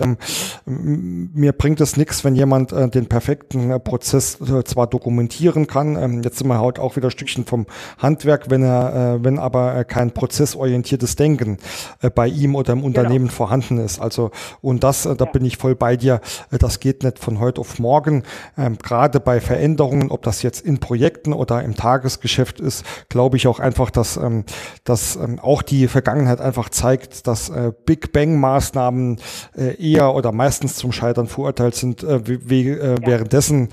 [0.67, 6.23] mir bringt es nichts, wenn jemand den perfekten Prozess zwar dokumentieren kann.
[6.23, 7.67] Jetzt sind wir halt auch wieder ein Stückchen vom
[7.99, 11.59] Handwerk, wenn er, wenn aber kein prozessorientierter lösungsorientiertes Denken
[12.01, 13.33] äh, bei ihm oder im Unternehmen genau.
[13.33, 14.01] vorhanden ist.
[14.01, 14.31] Also
[14.61, 15.31] und das, äh, da ja.
[15.31, 16.21] bin ich voll bei dir.
[16.51, 18.25] Äh, das geht nicht von heute auf morgen.
[18.57, 23.47] Ähm, Gerade bei Veränderungen, ob das jetzt in Projekten oder im Tagesgeschäft ist, glaube ich
[23.47, 24.45] auch einfach, dass, ähm,
[24.85, 29.21] dass ähm, auch die Vergangenheit einfach zeigt, dass äh, Big Bang Maßnahmen
[29.57, 32.03] äh, eher oder meistens zum Scheitern verurteilt sind.
[32.03, 33.07] Äh, wie, äh, ja.
[33.07, 33.69] Währenddessen,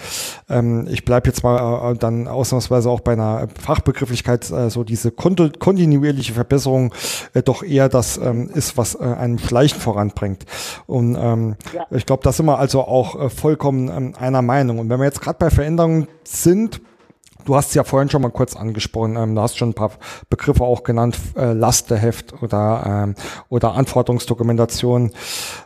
[0.50, 5.12] ähm, ich bleibe jetzt mal äh, dann ausnahmsweise auch bei einer Fachbegrifflichkeit, äh, so diese
[5.12, 6.94] kontinuierliche Verbesserung
[7.34, 10.46] äh, doch eher das ähm, ist, was äh, einen Schleichen voranbringt.
[10.86, 11.86] Und ähm, ja.
[11.92, 14.80] ich glaube, da sind wir also auch äh, vollkommen ähm, einer Meinung.
[14.80, 16.82] Und wenn wir jetzt gerade bei Veränderungen sind,
[17.48, 19.92] Du hast es ja vorhin schon mal kurz angesprochen, ähm, du hast schon ein paar
[20.30, 23.16] Begriffe auch genannt, äh, Lasteheft oder, ähm,
[23.48, 25.14] oder Anforderungsdokumentation.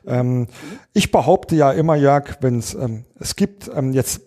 [0.05, 0.45] Ähm,
[0.93, 4.23] ich behaupte ja immer, Jörg, wenn es ähm, es gibt ähm, jetzt,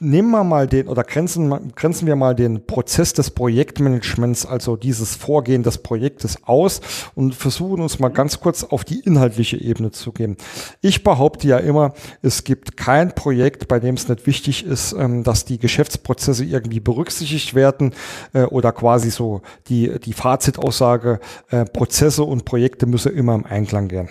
[0.00, 5.14] nehmen wir mal den oder grenzen, grenzen wir mal den Prozess des Projektmanagements, also dieses
[5.14, 6.80] Vorgehen des Projektes aus
[7.14, 10.36] und versuchen uns mal ganz kurz auf die inhaltliche Ebene zu gehen.
[10.80, 15.22] Ich behaupte ja immer, es gibt kein Projekt, bei dem es nicht wichtig ist, ähm,
[15.22, 17.94] dass die Geschäftsprozesse irgendwie berücksichtigt werden
[18.32, 23.86] äh, oder quasi so die, die Fazitaussage, äh, Prozesse und Projekte müssen immer im Einklang
[23.86, 24.08] gehen.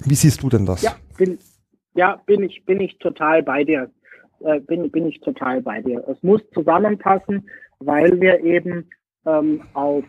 [0.00, 0.82] Wie siehst du denn das?
[0.82, 1.38] Ja, bin,
[1.94, 3.90] ja, bin ich, bin ich total bei dir.
[4.40, 6.04] Äh, bin, bin ich total bei dir.
[6.08, 7.48] Es muss zusammenpassen,
[7.78, 8.88] weil wir eben
[9.26, 10.04] ähm, auf,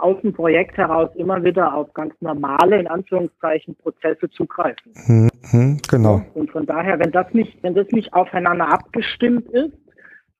[0.00, 4.92] aus dem Projekt heraus immer wieder auf ganz normale, in Anführungszeichen, Prozesse zugreifen.
[5.06, 6.22] Hm, hm, genau.
[6.34, 9.72] Und von daher, wenn das nicht, wenn das nicht aufeinander abgestimmt ist,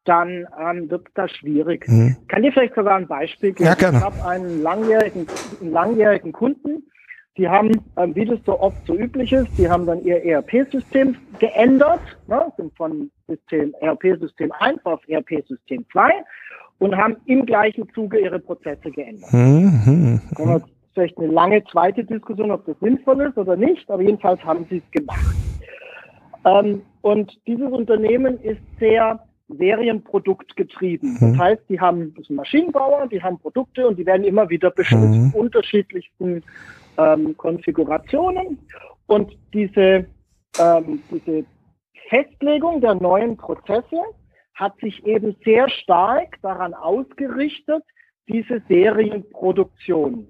[0.04, 1.86] dann ähm, wird das schwierig.
[1.86, 2.16] Hm.
[2.28, 3.68] Kann dir vielleicht sogar ein Beispiel geben?
[3.68, 3.98] Ja, gerne.
[3.98, 5.26] Ich habe einen langjährigen,
[5.60, 6.84] einen langjährigen Kunden,
[7.38, 11.16] die haben, ähm, wie das so oft so üblich ist, die haben dann ihr ERP-System
[11.38, 16.10] geändert, ne, sind von System ERP-System 1 auf ERP-System 2
[16.80, 19.32] und haben im gleichen Zuge ihre Prozesse geändert.
[19.32, 20.20] Mhm.
[20.36, 24.44] Das ist vielleicht eine lange zweite Diskussion, ob das sinnvoll ist oder nicht, aber jedenfalls
[24.44, 25.36] haben sie es gemacht.
[26.44, 31.16] Ähm, und dieses Unternehmen ist sehr Serienprodukt getrieben.
[31.20, 31.38] Das mhm.
[31.38, 35.02] heißt, die haben, das Maschinenbauer, die haben Produkte und die werden immer wieder beschützt.
[35.02, 35.30] Mhm.
[35.32, 36.42] Unterschiedlichsten
[36.98, 38.58] ähm, Konfigurationen
[39.06, 40.06] und diese,
[40.58, 41.46] ähm, diese
[42.08, 44.02] Festlegung der neuen Prozesse
[44.54, 47.82] hat sich eben sehr stark daran ausgerichtet,
[48.28, 50.28] diese Serienproduktion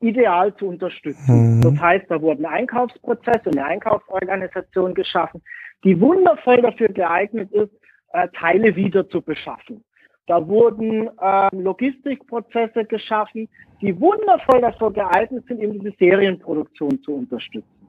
[0.00, 1.56] ideal zu unterstützen.
[1.56, 1.60] Mhm.
[1.60, 5.42] Das heißt, da wurden Einkaufsprozesse, eine Einkaufsorganisation geschaffen,
[5.84, 7.72] die wundervoll dafür geeignet ist,
[8.12, 9.84] äh, Teile wieder zu beschaffen.
[10.30, 13.48] Da wurden äh, Logistikprozesse geschaffen,
[13.80, 17.88] die wundervoll dafür geeignet sind, eben diese Serienproduktion zu unterstützen.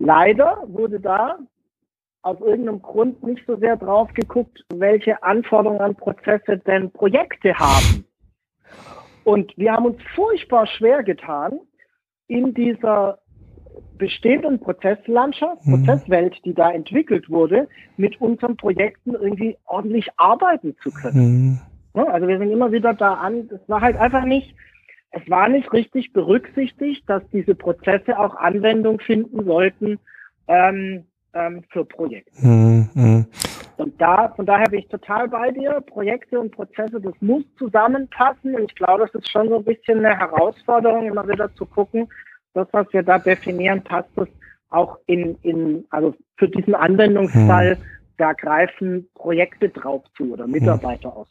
[0.00, 1.38] Leider wurde da
[2.22, 8.04] aus irgendeinem Grund nicht so sehr drauf geguckt, welche Anforderungen an Prozesse denn Projekte haben.
[9.22, 11.60] Und wir haben uns furchtbar schwer getan,
[12.26, 13.20] in dieser
[13.98, 15.84] bestehenden Prozesslandschaft, mhm.
[15.84, 21.60] Prozesswelt, die da entwickelt wurde, mit unseren Projekten irgendwie ordentlich arbeiten zu können.
[21.94, 22.00] Mhm.
[22.08, 24.54] also wir sind immer wieder da an, es war halt einfach nicht,
[25.12, 29.98] es war nicht richtig berücksichtigt, dass diese Prozesse auch Anwendung finden sollten
[30.48, 31.04] ähm,
[31.34, 32.46] ähm, für Projekte.
[32.46, 33.26] Mhm.
[33.76, 35.80] Und da, von daher bin ich total bei dir.
[35.80, 38.54] Projekte und Prozesse, das muss zusammenpassen.
[38.54, 42.06] Und ich glaube, das ist schon so ein bisschen eine Herausforderung, immer wieder zu gucken,
[42.54, 44.28] das, was wir da definieren, passt das
[44.70, 47.82] auch in, in also für diesen Anwendungsfall, hm.
[48.18, 51.16] da greifen Projekte drauf zu oder Mitarbeiter hm.
[51.16, 51.28] aus.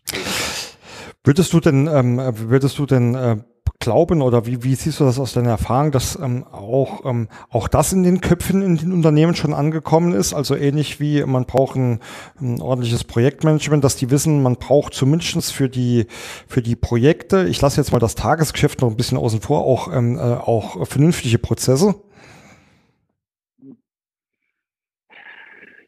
[1.23, 3.37] Würdest du denn, ähm, würdest du denn äh,
[3.79, 7.69] glauben oder wie, wie siehst du das aus deiner Erfahrung, dass ähm, auch, ähm, auch
[7.69, 10.33] das in den Köpfen in den Unternehmen schon angekommen ist?
[10.33, 11.99] Also ähnlich wie man braucht ein,
[12.41, 16.07] ein ordentliches Projektmanagement, dass die wissen, man braucht zumindest für die,
[16.47, 19.93] für die Projekte, ich lasse jetzt mal das Tagesgeschäft noch ein bisschen außen vor, auch,
[19.93, 21.95] ähm, äh, auch vernünftige Prozesse?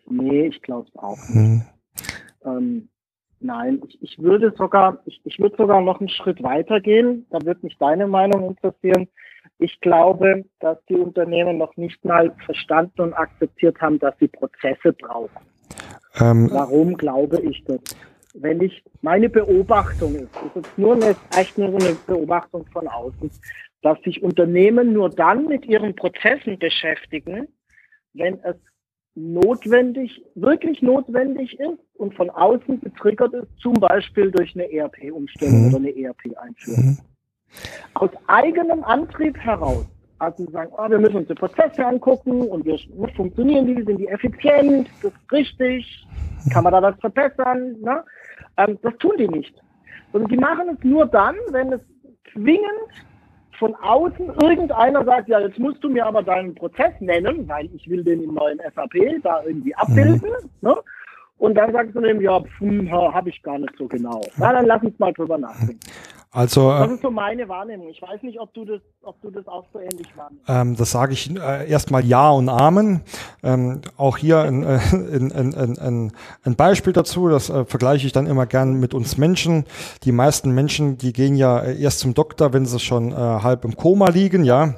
[0.09, 1.35] Nee, ich glaube auch nicht.
[1.35, 1.63] Hm.
[2.45, 2.89] Ähm,
[3.41, 7.25] nein, ich, ich würde sogar, ich, ich würde sogar noch einen Schritt weiter gehen.
[7.29, 9.07] Da würde mich deine Meinung interessieren.
[9.57, 14.93] Ich glaube, dass die Unternehmen noch nicht mal verstanden und akzeptiert haben, dass sie Prozesse
[14.93, 15.45] brauchen.
[16.19, 17.79] Ähm, Warum glaube ich das?
[18.33, 23.29] Wenn ich meine Beobachtung ist, ist jetzt nur eine, echt nur eine Beobachtung von außen,
[23.81, 27.47] dass sich Unternehmen nur dann mit ihren Prozessen beschäftigen,
[28.13, 28.55] wenn es
[29.15, 35.67] notwendig, wirklich notwendig ist und von außen getriggert ist, zum Beispiel durch eine ERP-Umstellung mhm.
[35.67, 36.85] oder eine ERP-Einführung.
[36.85, 36.97] Mhm.
[37.95, 39.85] Aus eigenem Antrieb heraus.
[40.19, 43.97] Also sagen, oh, wir müssen uns die Prozesse angucken und wir, wie funktionieren die, sind
[43.97, 46.07] die effizient, das ist richtig,
[46.53, 47.75] kann man da was verbessern?
[47.81, 48.03] Ne?
[48.57, 49.53] Ähm, das tun die nicht.
[50.11, 51.81] Sondern die machen es nur dann, wenn es
[52.31, 52.61] zwingend
[53.61, 57.87] von außen irgendeiner sagt, ja, jetzt musst du mir aber deinen Prozess nennen, weil ich
[57.87, 60.31] will den im neuen SAP da irgendwie abbilden.
[60.61, 60.69] Mhm.
[60.69, 60.75] Ne?
[61.37, 62.41] Und dann sagst du dem, ja,
[63.13, 64.19] habe ich gar nicht so genau.
[64.37, 65.79] Na, dann lass uns mal drüber nachdenken.
[66.33, 67.89] Also, das ist so meine Wahrnehmung.
[67.89, 70.45] Ich weiß nicht, ob du das, ob du das auch so ähnlich wahrnimmst.
[70.47, 73.01] Ähm, das sage ich äh, erstmal Ja und Amen.
[73.43, 76.11] Ähm, auch hier ein, äh, ein, ein, ein,
[76.43, 79.65] ein Beispiel dazu, das äh, vergleiche ich dann immer gern mit uns Menschen.
[80.03, 83.65] Die meisten Menschen, die gehen ja äh, erst zum Doktor, wenn sie schon äh, halb
[83.65, 84.75] im Koma liegen, ja.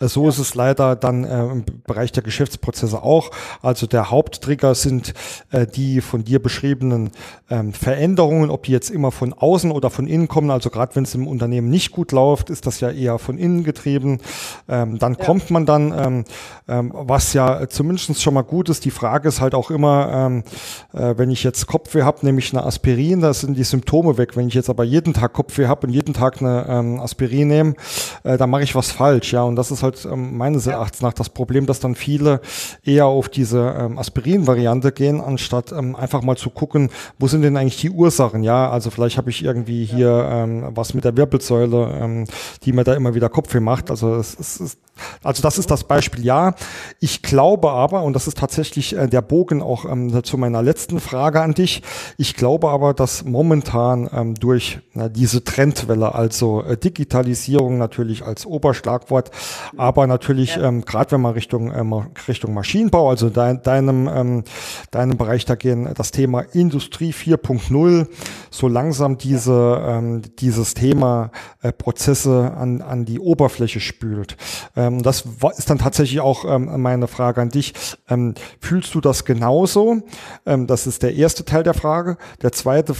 [0.00, 0.28] So ja.
[0.28, 3.30] ist es leider dann äh, im Bereich der Geschäftsprozesse auch.
[3.60, 5.14] Also der Haupttrigger sind
[5.50, 7.10] äh, die von dir beschriebenen
[7.50, 10.50] ähm, Veränderungen, ob die jetzt immer von außen oder von innen kommen.
[10.50, 13.64] Also gerade wenn es im Unternehmen nicht gut läuft, ist das ja eher von innen
[13.64, 14.20] getrieben.
[14.68, 15.24] Ähm, dann ja.
[15.24, 16.24] kommt man dann, ähm,
[16.68, 18.84] ähm was ja zumindest schon mal gut ist.
[18.84, 20.44] Die Frage ist halt auch immer, ähm,
[20.92, 24.36] äh, wenn ich jetzt Kopfweh habe, nehme ich eine Aspirin, da sind die Symptome weg.
[24.36, 27.74] Wenn ich jetzt aber jeden Tag Kopfweh habe und jeden Tag eine ähm, Aspirin nehme,
[28.22, 29.32] äh, dann mache ich was falsch.
[29.32, 32.40] Ja, und das ist halt ähm, meines Erachtens nach das Problem, dass dann viele
[32.84, 37.56] eher auf diese ähm, Aspirin-Variante gehen, anstatt ähm, einfach mal zu gucken, wo sind denn
[37.56, 38.42] eigentlich die Ursachen?
[38.42, 42.24] Ja, also vielleicht habe ich irgendwie hier ähm, was mit der Wirbelsäule, ähm,
[42.64, 43.90] die mir da immer wieder Kopfweh macht.
[43.90, 44.78] Also es, es ist
[45.22, 46.54] also das ist das Beispiel, ja.
[47.00, 51.00] Ich glaube aber, und das ist tatsächlich äh, der Bogen auch ähm, zu meiner letzten
[51.00, 51.82] Frage an dich,
[52.16, 58.46] ich glaube aber, dass momentan ähm, durch na, diese Trendwelle, also äh, Digitalisierung natürlich als
[58.46, 59.30] Oberschlagwort,
[59.76, 60.64] aber natürlich ja.
[60.64, 61.92] ähm, gerade wenn man Richtung, ähm,
[62.26, 64.44] Richtung Maschinenbau, also dein, deinem, ähm,
[64.90, 68.08] deinem Bereich da gehen, das Thema Industrie 4.0,
[68.50, 71.30] so langsam diese, ähm, dieses Thema
[71.62, 74.36] äh, Prozesse an, an die Oberfläche spült.
[74.74, 75.24] Äh, ähm, das
[75.56, 77.74] ist dann tatsächlich auch ähm, meine Frage an dich.
[78.08, 80.02] Ähm, fühlst du das genauso?
[80.46, 82.16] Ähm, das ist der erste Teil der Frage.
[82.42, 82.94] Der zweite,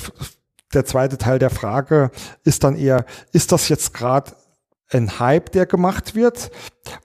[0.75, 2.11] der zweite Teil der Frage
[2.45, 4.33] ist dann eher, ist das jetzt gerade
[4.93, 6.51] ein Hype, der gemacht wird?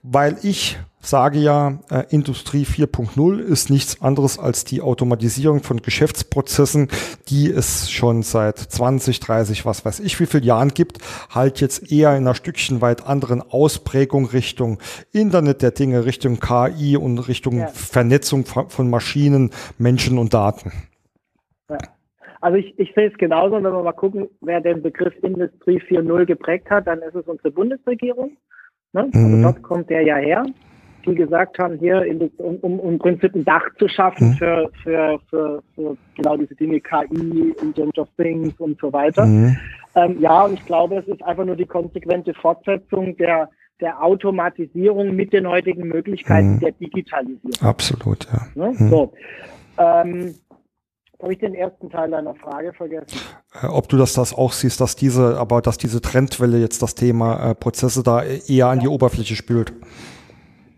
[0.02, 6.88] Weil ich sage ja, äh, Industrie 4.0 ist nichts anderes als die Automatisierung von Geschäftsprozessen,
[7.28, 10.98] die es schon seit 20, 30, was weiß ich wie viel Jahren gibt,
[11.30, 14.78] halt jetzt eher in einer Stückchen weit anderen Ausprägung Richtung
[15.12, 17.68] Internet der Dinge, Richtung KI und Richtung ja.
[17.68, 20.72] Vernetzung von Maschinen, Menschen und Daten.
[21.68, 21.78] Ja.
[22.44, 26.26] Also ich, ich sehe es genauso, wenn wir mal gucken, wer den Begriff Industrie 4.0
[26.26, 28.36] geprägt hat, dann ist es unsere Bundesregierung.
[28.92, 29.08] Ne?
[29.12, 29.42] Also mhm.
[29.42, 30.44] dort kommt der ja her
[31.06, 34.34] die gesagt haben, hier, in, um, um, um im Prinzip ein Dach zu schaffen mhm.
[34.34, 39.26] für, für, für, für, genau diese Dinge, KI, Internet of Things und so weiter.
[39.26, 39.56] Mhm.
[39.94, 43.48] Ähm, ja, und ich glaube, es ist einfach nur die konsequente Fortsetzung der,
[43.80, 46.60] der Automatisierung mit den heutigen Möglichkeiten mhm.
[46.60, 47.52] der Digitalisierung.
[47.60, 48.46] Absolut, ja.
[48.54, 48.74] Ne?
[48.76, 48.88] Mhm.
[48.88, 49.12] So.
[49.76, 50.34] Ähm,
[51.22, 53.18] habe ich den ersten Teil deiner Frage vergessen?
[53.62, 56.94] Äh, ob du das, das auch siehst, dass diese, aber dass diese Trendwelle jetzt das
[56.94, 58.82] Thema äh, Prozesse da eher an ja.
[58.82, 59.72] die Oberfläche spült.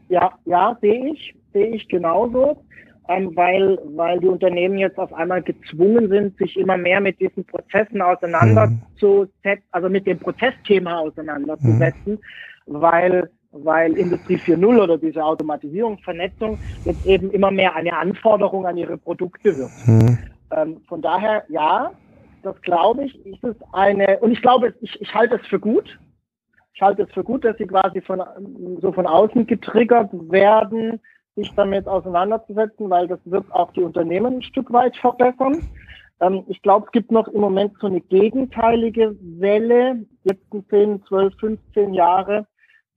[0.08, 2.62] Ja, ja, sehe ich, sehe ich genauso,
[3.08, 7.44] ähm, weil, weil die Unternehmen jetzt auf einmal gezwungen sind, sich immer mehr mit diesen
[7.44, 9.72] Prozessen auseinanderzusetzen, mhm.
[9.72, 12.20] also mit dem Prozessthema auseinanderzusetzen, mhm.
[12.66, 18.76] weil weil Industrie 4.0 oder diese Automatisierung, Vernetzung jetzt eben immer mehr eine Anforderung an
[18.76, 19.70] ihre Produkte wird.
[19.86, 20.18] Mhm.
[20.50, 21.92] Ähm, von daher, ja,
[22.42, 25.98] das glaube ich, ist es eine, und ich glaube, ich, ich halte es für gut,
[26.74, 28.22] ich halte es für gut, dass sie quasi von,
[28.80, 31.00] so von außen getriggert werden,
[31.34, 35.66] sich damit auseinanderzusetzen, weil das wird auch die Unternehmen ein Stück weit verbessern.
[36.20, 41.34] Ähm, ich glaube, es gibt noch im Moment so eine gegenteilige Welle, letzten 10, 12,
[41.38, 42.46] 15 Jahre,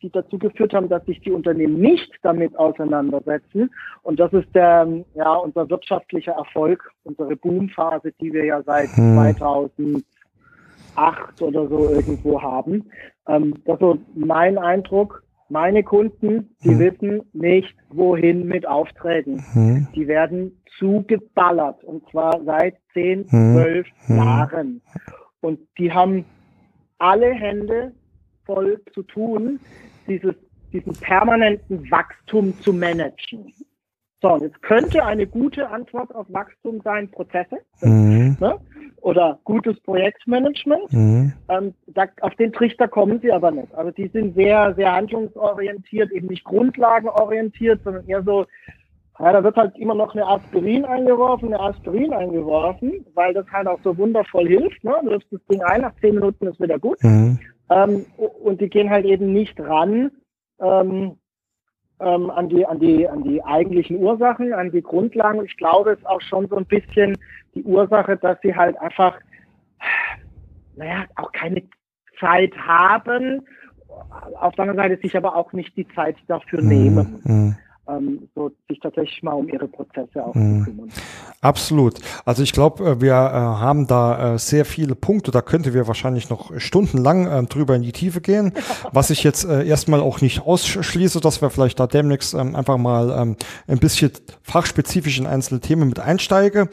[0.02, 3.72] die dazu geführt haben, dass sich die Unternehmen nicht damit auseinandersetzen.
[4.04, 9.36] Und das ist der, ja, unser wirtschaftlicher Erfolg, unsere Boomphase, die wir ja seit hm.
[9.38, 12.89] 2008 oder so irgendwo haben.
[13.28, 15.24] Ähm, das ist so mein Eindruck.
[15.52, 16.80] Meine Kunden, die hm.
[16.80, 19.43] wissen nicht, wohin mit Aufträgen.
[19.54, 19.88] Hm.
[19.95, 24.16] Die werden zugeballert und zwar seit 10, 12 hm.
[24.16, 24.82] Jahren.
[25.41, 26.26] Und die haben
[27.00, 27.93] alle Hände
[28.45, 29.60] voll zu tun,
[30.10, 30.36] dieses,
[30.74, 33.53] diesen permanenten Wachstum zu managen.
[34.22, 38.36] So, und jetzt könnte eine gute Antwort auf Wachstum sein, Prozesse mhm.
[38.39, 38.60] ne?
[38.97, 40.91] oder gutes Projektmanagement.
[40.91, 41.34] Mhm.
[41.47, 43.74] Ähm, da, auf den Trichter kommen sie aber nicht.
[43.74, 48.45] Also die sind sehr, sehr handlungsorientiert, eben nicht grundlagenorientiert, sondern eher so,
[49.20, 53.68] ja, da wird halt immer noch eine Aspirin eingeworfen, eine Aspirin eingeworfen, weil das halt
[53.68, 54.84] auch so wundervoll hilft.
[54.84, 54.95] Ne?
[55.01, 57.01] Du wirfst das Ding ein, nach zehn Minuten ist wieder gut.
[57.03, 57.39] Mhm.
[57.70, 60.11] Ähm, und die gehen halt eben nicht ran
[60.59, 61.17] ähm,
[61.99, 65.43] ähm, an, die, an, die, an die eigentlichen Ursachen, an die Grundlagen.
[65.45, 67.17] Ich glaube, es ist auch schon so ein bisschen
[67.55, 69.17] die Ursache, dass sie halt einfach,
[70.76, 71.63] naja, auch keine
[72.20, 73.41] Zeit haben,
[74.39, 76.67] auf der anderen Seite sich aber auch nicht die Zeit dafür mhm.
[76.70, 77.57] nehmen.
[77.90, 80.60] Ähm, so sich tatsächlich mal um ihre Prozesse auch mhm.
[80.60, 80.90] zu kümmern.
[81.42, 82.00] Absolut.
[82.26, 85.88] Also ich glaube, äh, wir äh, haben da äh, sehr viele Punkte, da könnte wir
[85.88, 88.54] wahrscheinlich noch stundenlang äh, drüber in die Tiefe gehen,
[88.92, 93.10] was ich jetzt erstmal auch nicht ausschließe, dass wir vielleicht da demnächst ähm, einfach mal
[93.18, 93.36] ähm,
[93.68, 94.12] ein bisschen
[94.44, 96.70] fachspezifisch in einzelne Themen mit einsteige.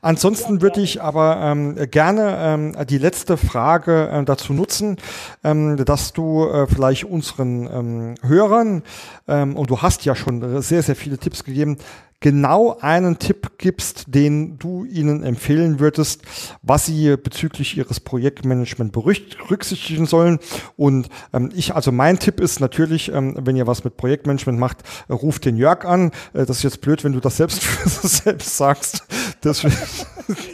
[0.00, 4.96] Ansonsten ja, würde ich aber ähm, gerne ähm, die letzte Frage dazu nutzen,
[5.44, 8.82] ähm, dass du vielleicht unseren ähm, Hörern,
[9.28, 11.78] ähm, und du hast ja schon sehr, sehr viele Tipps gegeben,
[12.20, 16.22] genau einen Tipp gibst, den du ihnen empfehlen würdest,
[16.62, 20.38] was sie bezüglich ihres Projektmanagement berücksichtigen sollen.
[20.76, 24.78] Und ähm, ich, also mein Tipp ist natürlich, ähm, wenn ihr was mit Projektmanagement macht,
[25.08, 26.10] äh, ruft den Jörg an.
[26.32, 29.04] Äh, das ist jetzt blöd, wenn du das selbst, selbst sagst.
[29.44, 29.76] Deswegen,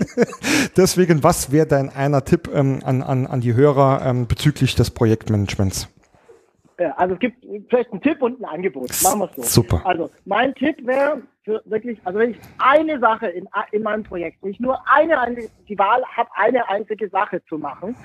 [0.76, 4.90] deswegen was wäre dein einer Tipp ähm, an, an, an die Hörer ähm, bezüglich des
[4.90, 5.88] Projektmanagements?
[6.96, 8.90] Also es gibt vielleicht einen Tipp und ein Angebot.
[9.02, 9.62] Machen wir es so.
[9.62, 9.82] Super.
[9.84, 11.22] Also mein Tipp wäre
[11.64, 15.78] wirklich, also wenn ich eine Sache in, in meinem Projekt, wenn ich nur eine, die
[15.78, 17.96] Wahl habe, eine einzige Sache zu machen,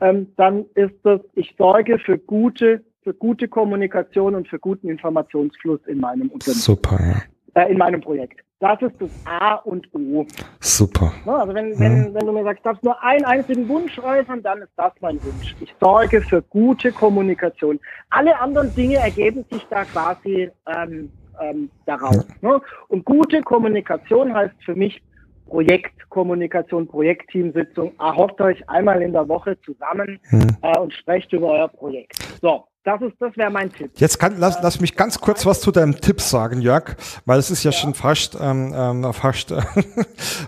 [0.00, 5.80] ähm, dann ist das, ich sorge für gute, für gute Kommunikation und für guten Informationsfluss
[5.86, 6.60] in meinem Unternehmen.
[6.60, 6.98] Super.
[7.00, 7.22] Ja
[7.54, 8.40] äh, in meinem Projekt.
[8.60, 10.26] Das ist das A und O.
[10.58, 11.12] Super.
[11.24, 14.62] Also wenn, wenn, wenn du mir sagst, du darfst nur einen einzigen Wunsch äußern, dann
[14.62, 15.54] ist das mein Wunsch.
[15.60, 17.78] Ich sorge für gute Kommunikation.
[18.10, 21.08] Alle anderen Dinge ergeben sich da quasi ähm,
[21.40, 22.26] ähm, daraus.
[22.42, 22.48] Ja.
[22.50, 22.60] Ne?
[22.88, 25.00] Und gute Kommunikation heißt für mich
[25.46, 27.92] Projektkommunikation, Projektteamsitzung.
[28.00, 30.48] Erhofft euch einmal in der Woche zusammen hm.
[30.62, 32.16] äh, und sprecht über euer Projekt.
[32.42, 33.90] So, das, ist, das wäre mein Tipp.
[33.96, 37.50] Jetzt kann, lass, lass mich ganz kurz was zu deinem Tipp sagen, Jörg, weil es
[37.50, 37.76] ist ja, ja.
[37.76, 39.62] schon fast, ähm, ähm fast äh,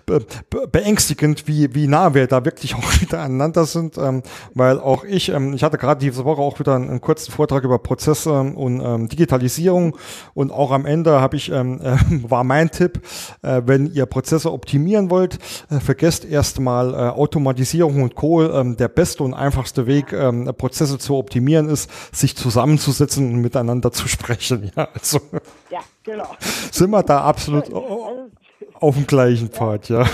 [0.07, 0.25] be
[0.73, 4.23] beängstigend, wie, wie nah wir da wirklich auch wieder aneinander sind, ähm,
[4.55, 7.63] weil auch ich, ähm, ich hatte gerade diese Woche auch wieder einen, einen kurzen Vortrag
[7.65, 9.97] über Prozesse und ähm, Digitalisierung
[10.33, 11.97] und auch am Ende habe ich, ähm, äh,
[12.31, 13.03] war mein Tipp,
[13.43, 15.39] äh, wenn ihr Prozesse optimieren wollt,
[15.71, 18.43] äh, vergesst erstmal äh, Automatisierung und Co.
[18.43, 23.41] Ähm, der beste und einfachste Weg, ähm, Prozesse zu optimieren ist, sich sich zusammenzusetzen und
[23.41, 24.71] miteinander zu sprechen.
[24.77, 25.21] Ja, also
[25.71, 26.35] ja genau.
[26.71, 27.71] sind wir da absolut
[28.75, 30.05] auf dem gleichen Pfad, ja.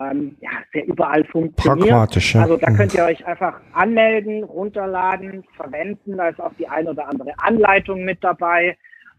[0.00, 1.88] ähm, ja, sehr überall funktioniert.
[1.88, 2.42] Pragmatisch, ja.
[2.42, 2.76] Also da hm.
[2.76, 6.16] könnt ihr euch einfach anmelden, runterladen, verwenden.
[6.16, 8.76] Da ist auch die ein oder andere Anleitung mit dabei.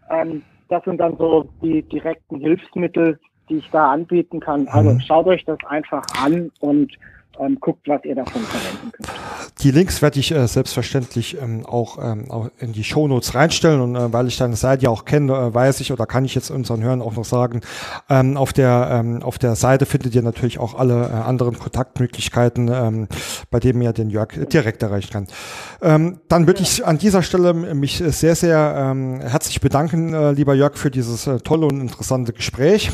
[0.09, 3.19] Ähm, das sind dann so die direkten Hilfsmittel,
[3.49, 4.67] die ich da anbieten kann.
[4.67, 4.99] Also mhm.
[5.01, 6.91] schaut euch das einfach an und
[7.39, 9.24] ähm, guckt, was ihr davon verwenden könnt.
[9.65, 13.95] Die Links werde ich äh, selbstverständlich ähm, auch, ähm, auch in die Shownotes reinstellen und
[13.95, 16.51] äh, weil ich deine Seite ja auch kenne, äh, weiß ich oder kann ich jetzt
[16.51, 17.61] unseren Hörern auch noch sagen,
[18.07, 22.69] ähm, auf der ähm, auf der Seite findet ihr natürlich auch alle äh, anderen Kontaktmöglichkeiten,
[22.71, 23.07] ähm,
[23.49, 25.27] bei denen ihr den Jörg direkt erreichen kann.
[25.81, 30.53] Ähm, dann würde ich an dieser Stelle mich sehr, sehr ähm, herzlich bedanken, äh, lieber
[30.53, 32.91] Jörg, für dieses äh, tolle und interessante Gespräch.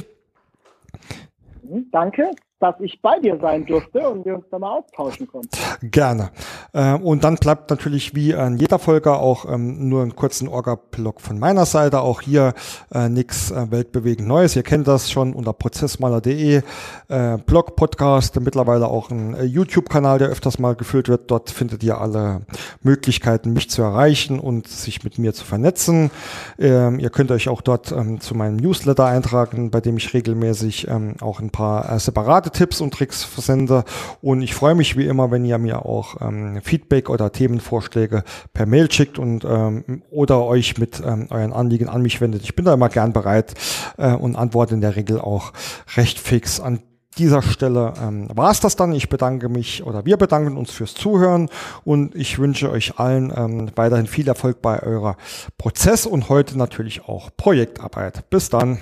[1.92, 2.32] Danke
[2.62, 5.50] dass ich bei dir sein durfte und wir uns da mal austauschen konnten.
[5.82, 6.30] Gerne.
[6.74, 11.22] Ähm, und dann bleibt natürlich wie an jeder Folge auch ähm, nur einen kurzen Orga-Blog
[11.22, 12.02] von meiner Seite.
[12.02, 12.54] Auch hier
[12.94, 14.56] äh, nichts äh, weltbewegend Neues.
[14.56, 16.62] Ihr kennt das schon unter prozessmaler.de.
[17.08, 21.32] Äh, Blog, Podcast, mittlerweile auch ein YouTube-Kanal, der öfters mal gefüllt wird.
[21.32, 22.42] Dort findet ihr alle
[22.84, 26.12] Möglichkeiten, mich zu erreichen und sich mit mir zu vernetzen.
[26.60, 30.88] Ähm, ihr könnt euch auch dort zu meinem Newsletter eintragen, bei dem ich regelmäßig
[31.22, 33.84] auch ein paar separate Tipps und Tricks versende.
[34.22, 38.24] Und ich freue mich wie immer, wenn ihr mir auch ähm, Feedback oder Themenvorschläge
[38.54, 42.44] per Mail schickt und ähm, oder euch mit ähm, euren Anliegen an mich wendet.
[42.44, 43.54] Ich bin da immer gern bereit
[43.98, 45.54] äh, und antworte in der Regel auch
[45.96, 46.80] recht fix an
[47.18, 48.94] dieser Stelle ähm, war es das dann.
[48.94, 51.50] Ich bedanke mich oder wir bedanken uns fürs Zuhören
[51.84, 55.18] und ich wünsche euch allen ähm, weiterhin viel Erfolg bei eurer
[55.58, 58.30] Prozess und heute natürlich auch Projektarbeit.
[58.30, 58.80] Bis dann.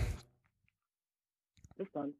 [1.75, 2.13] Bis dann.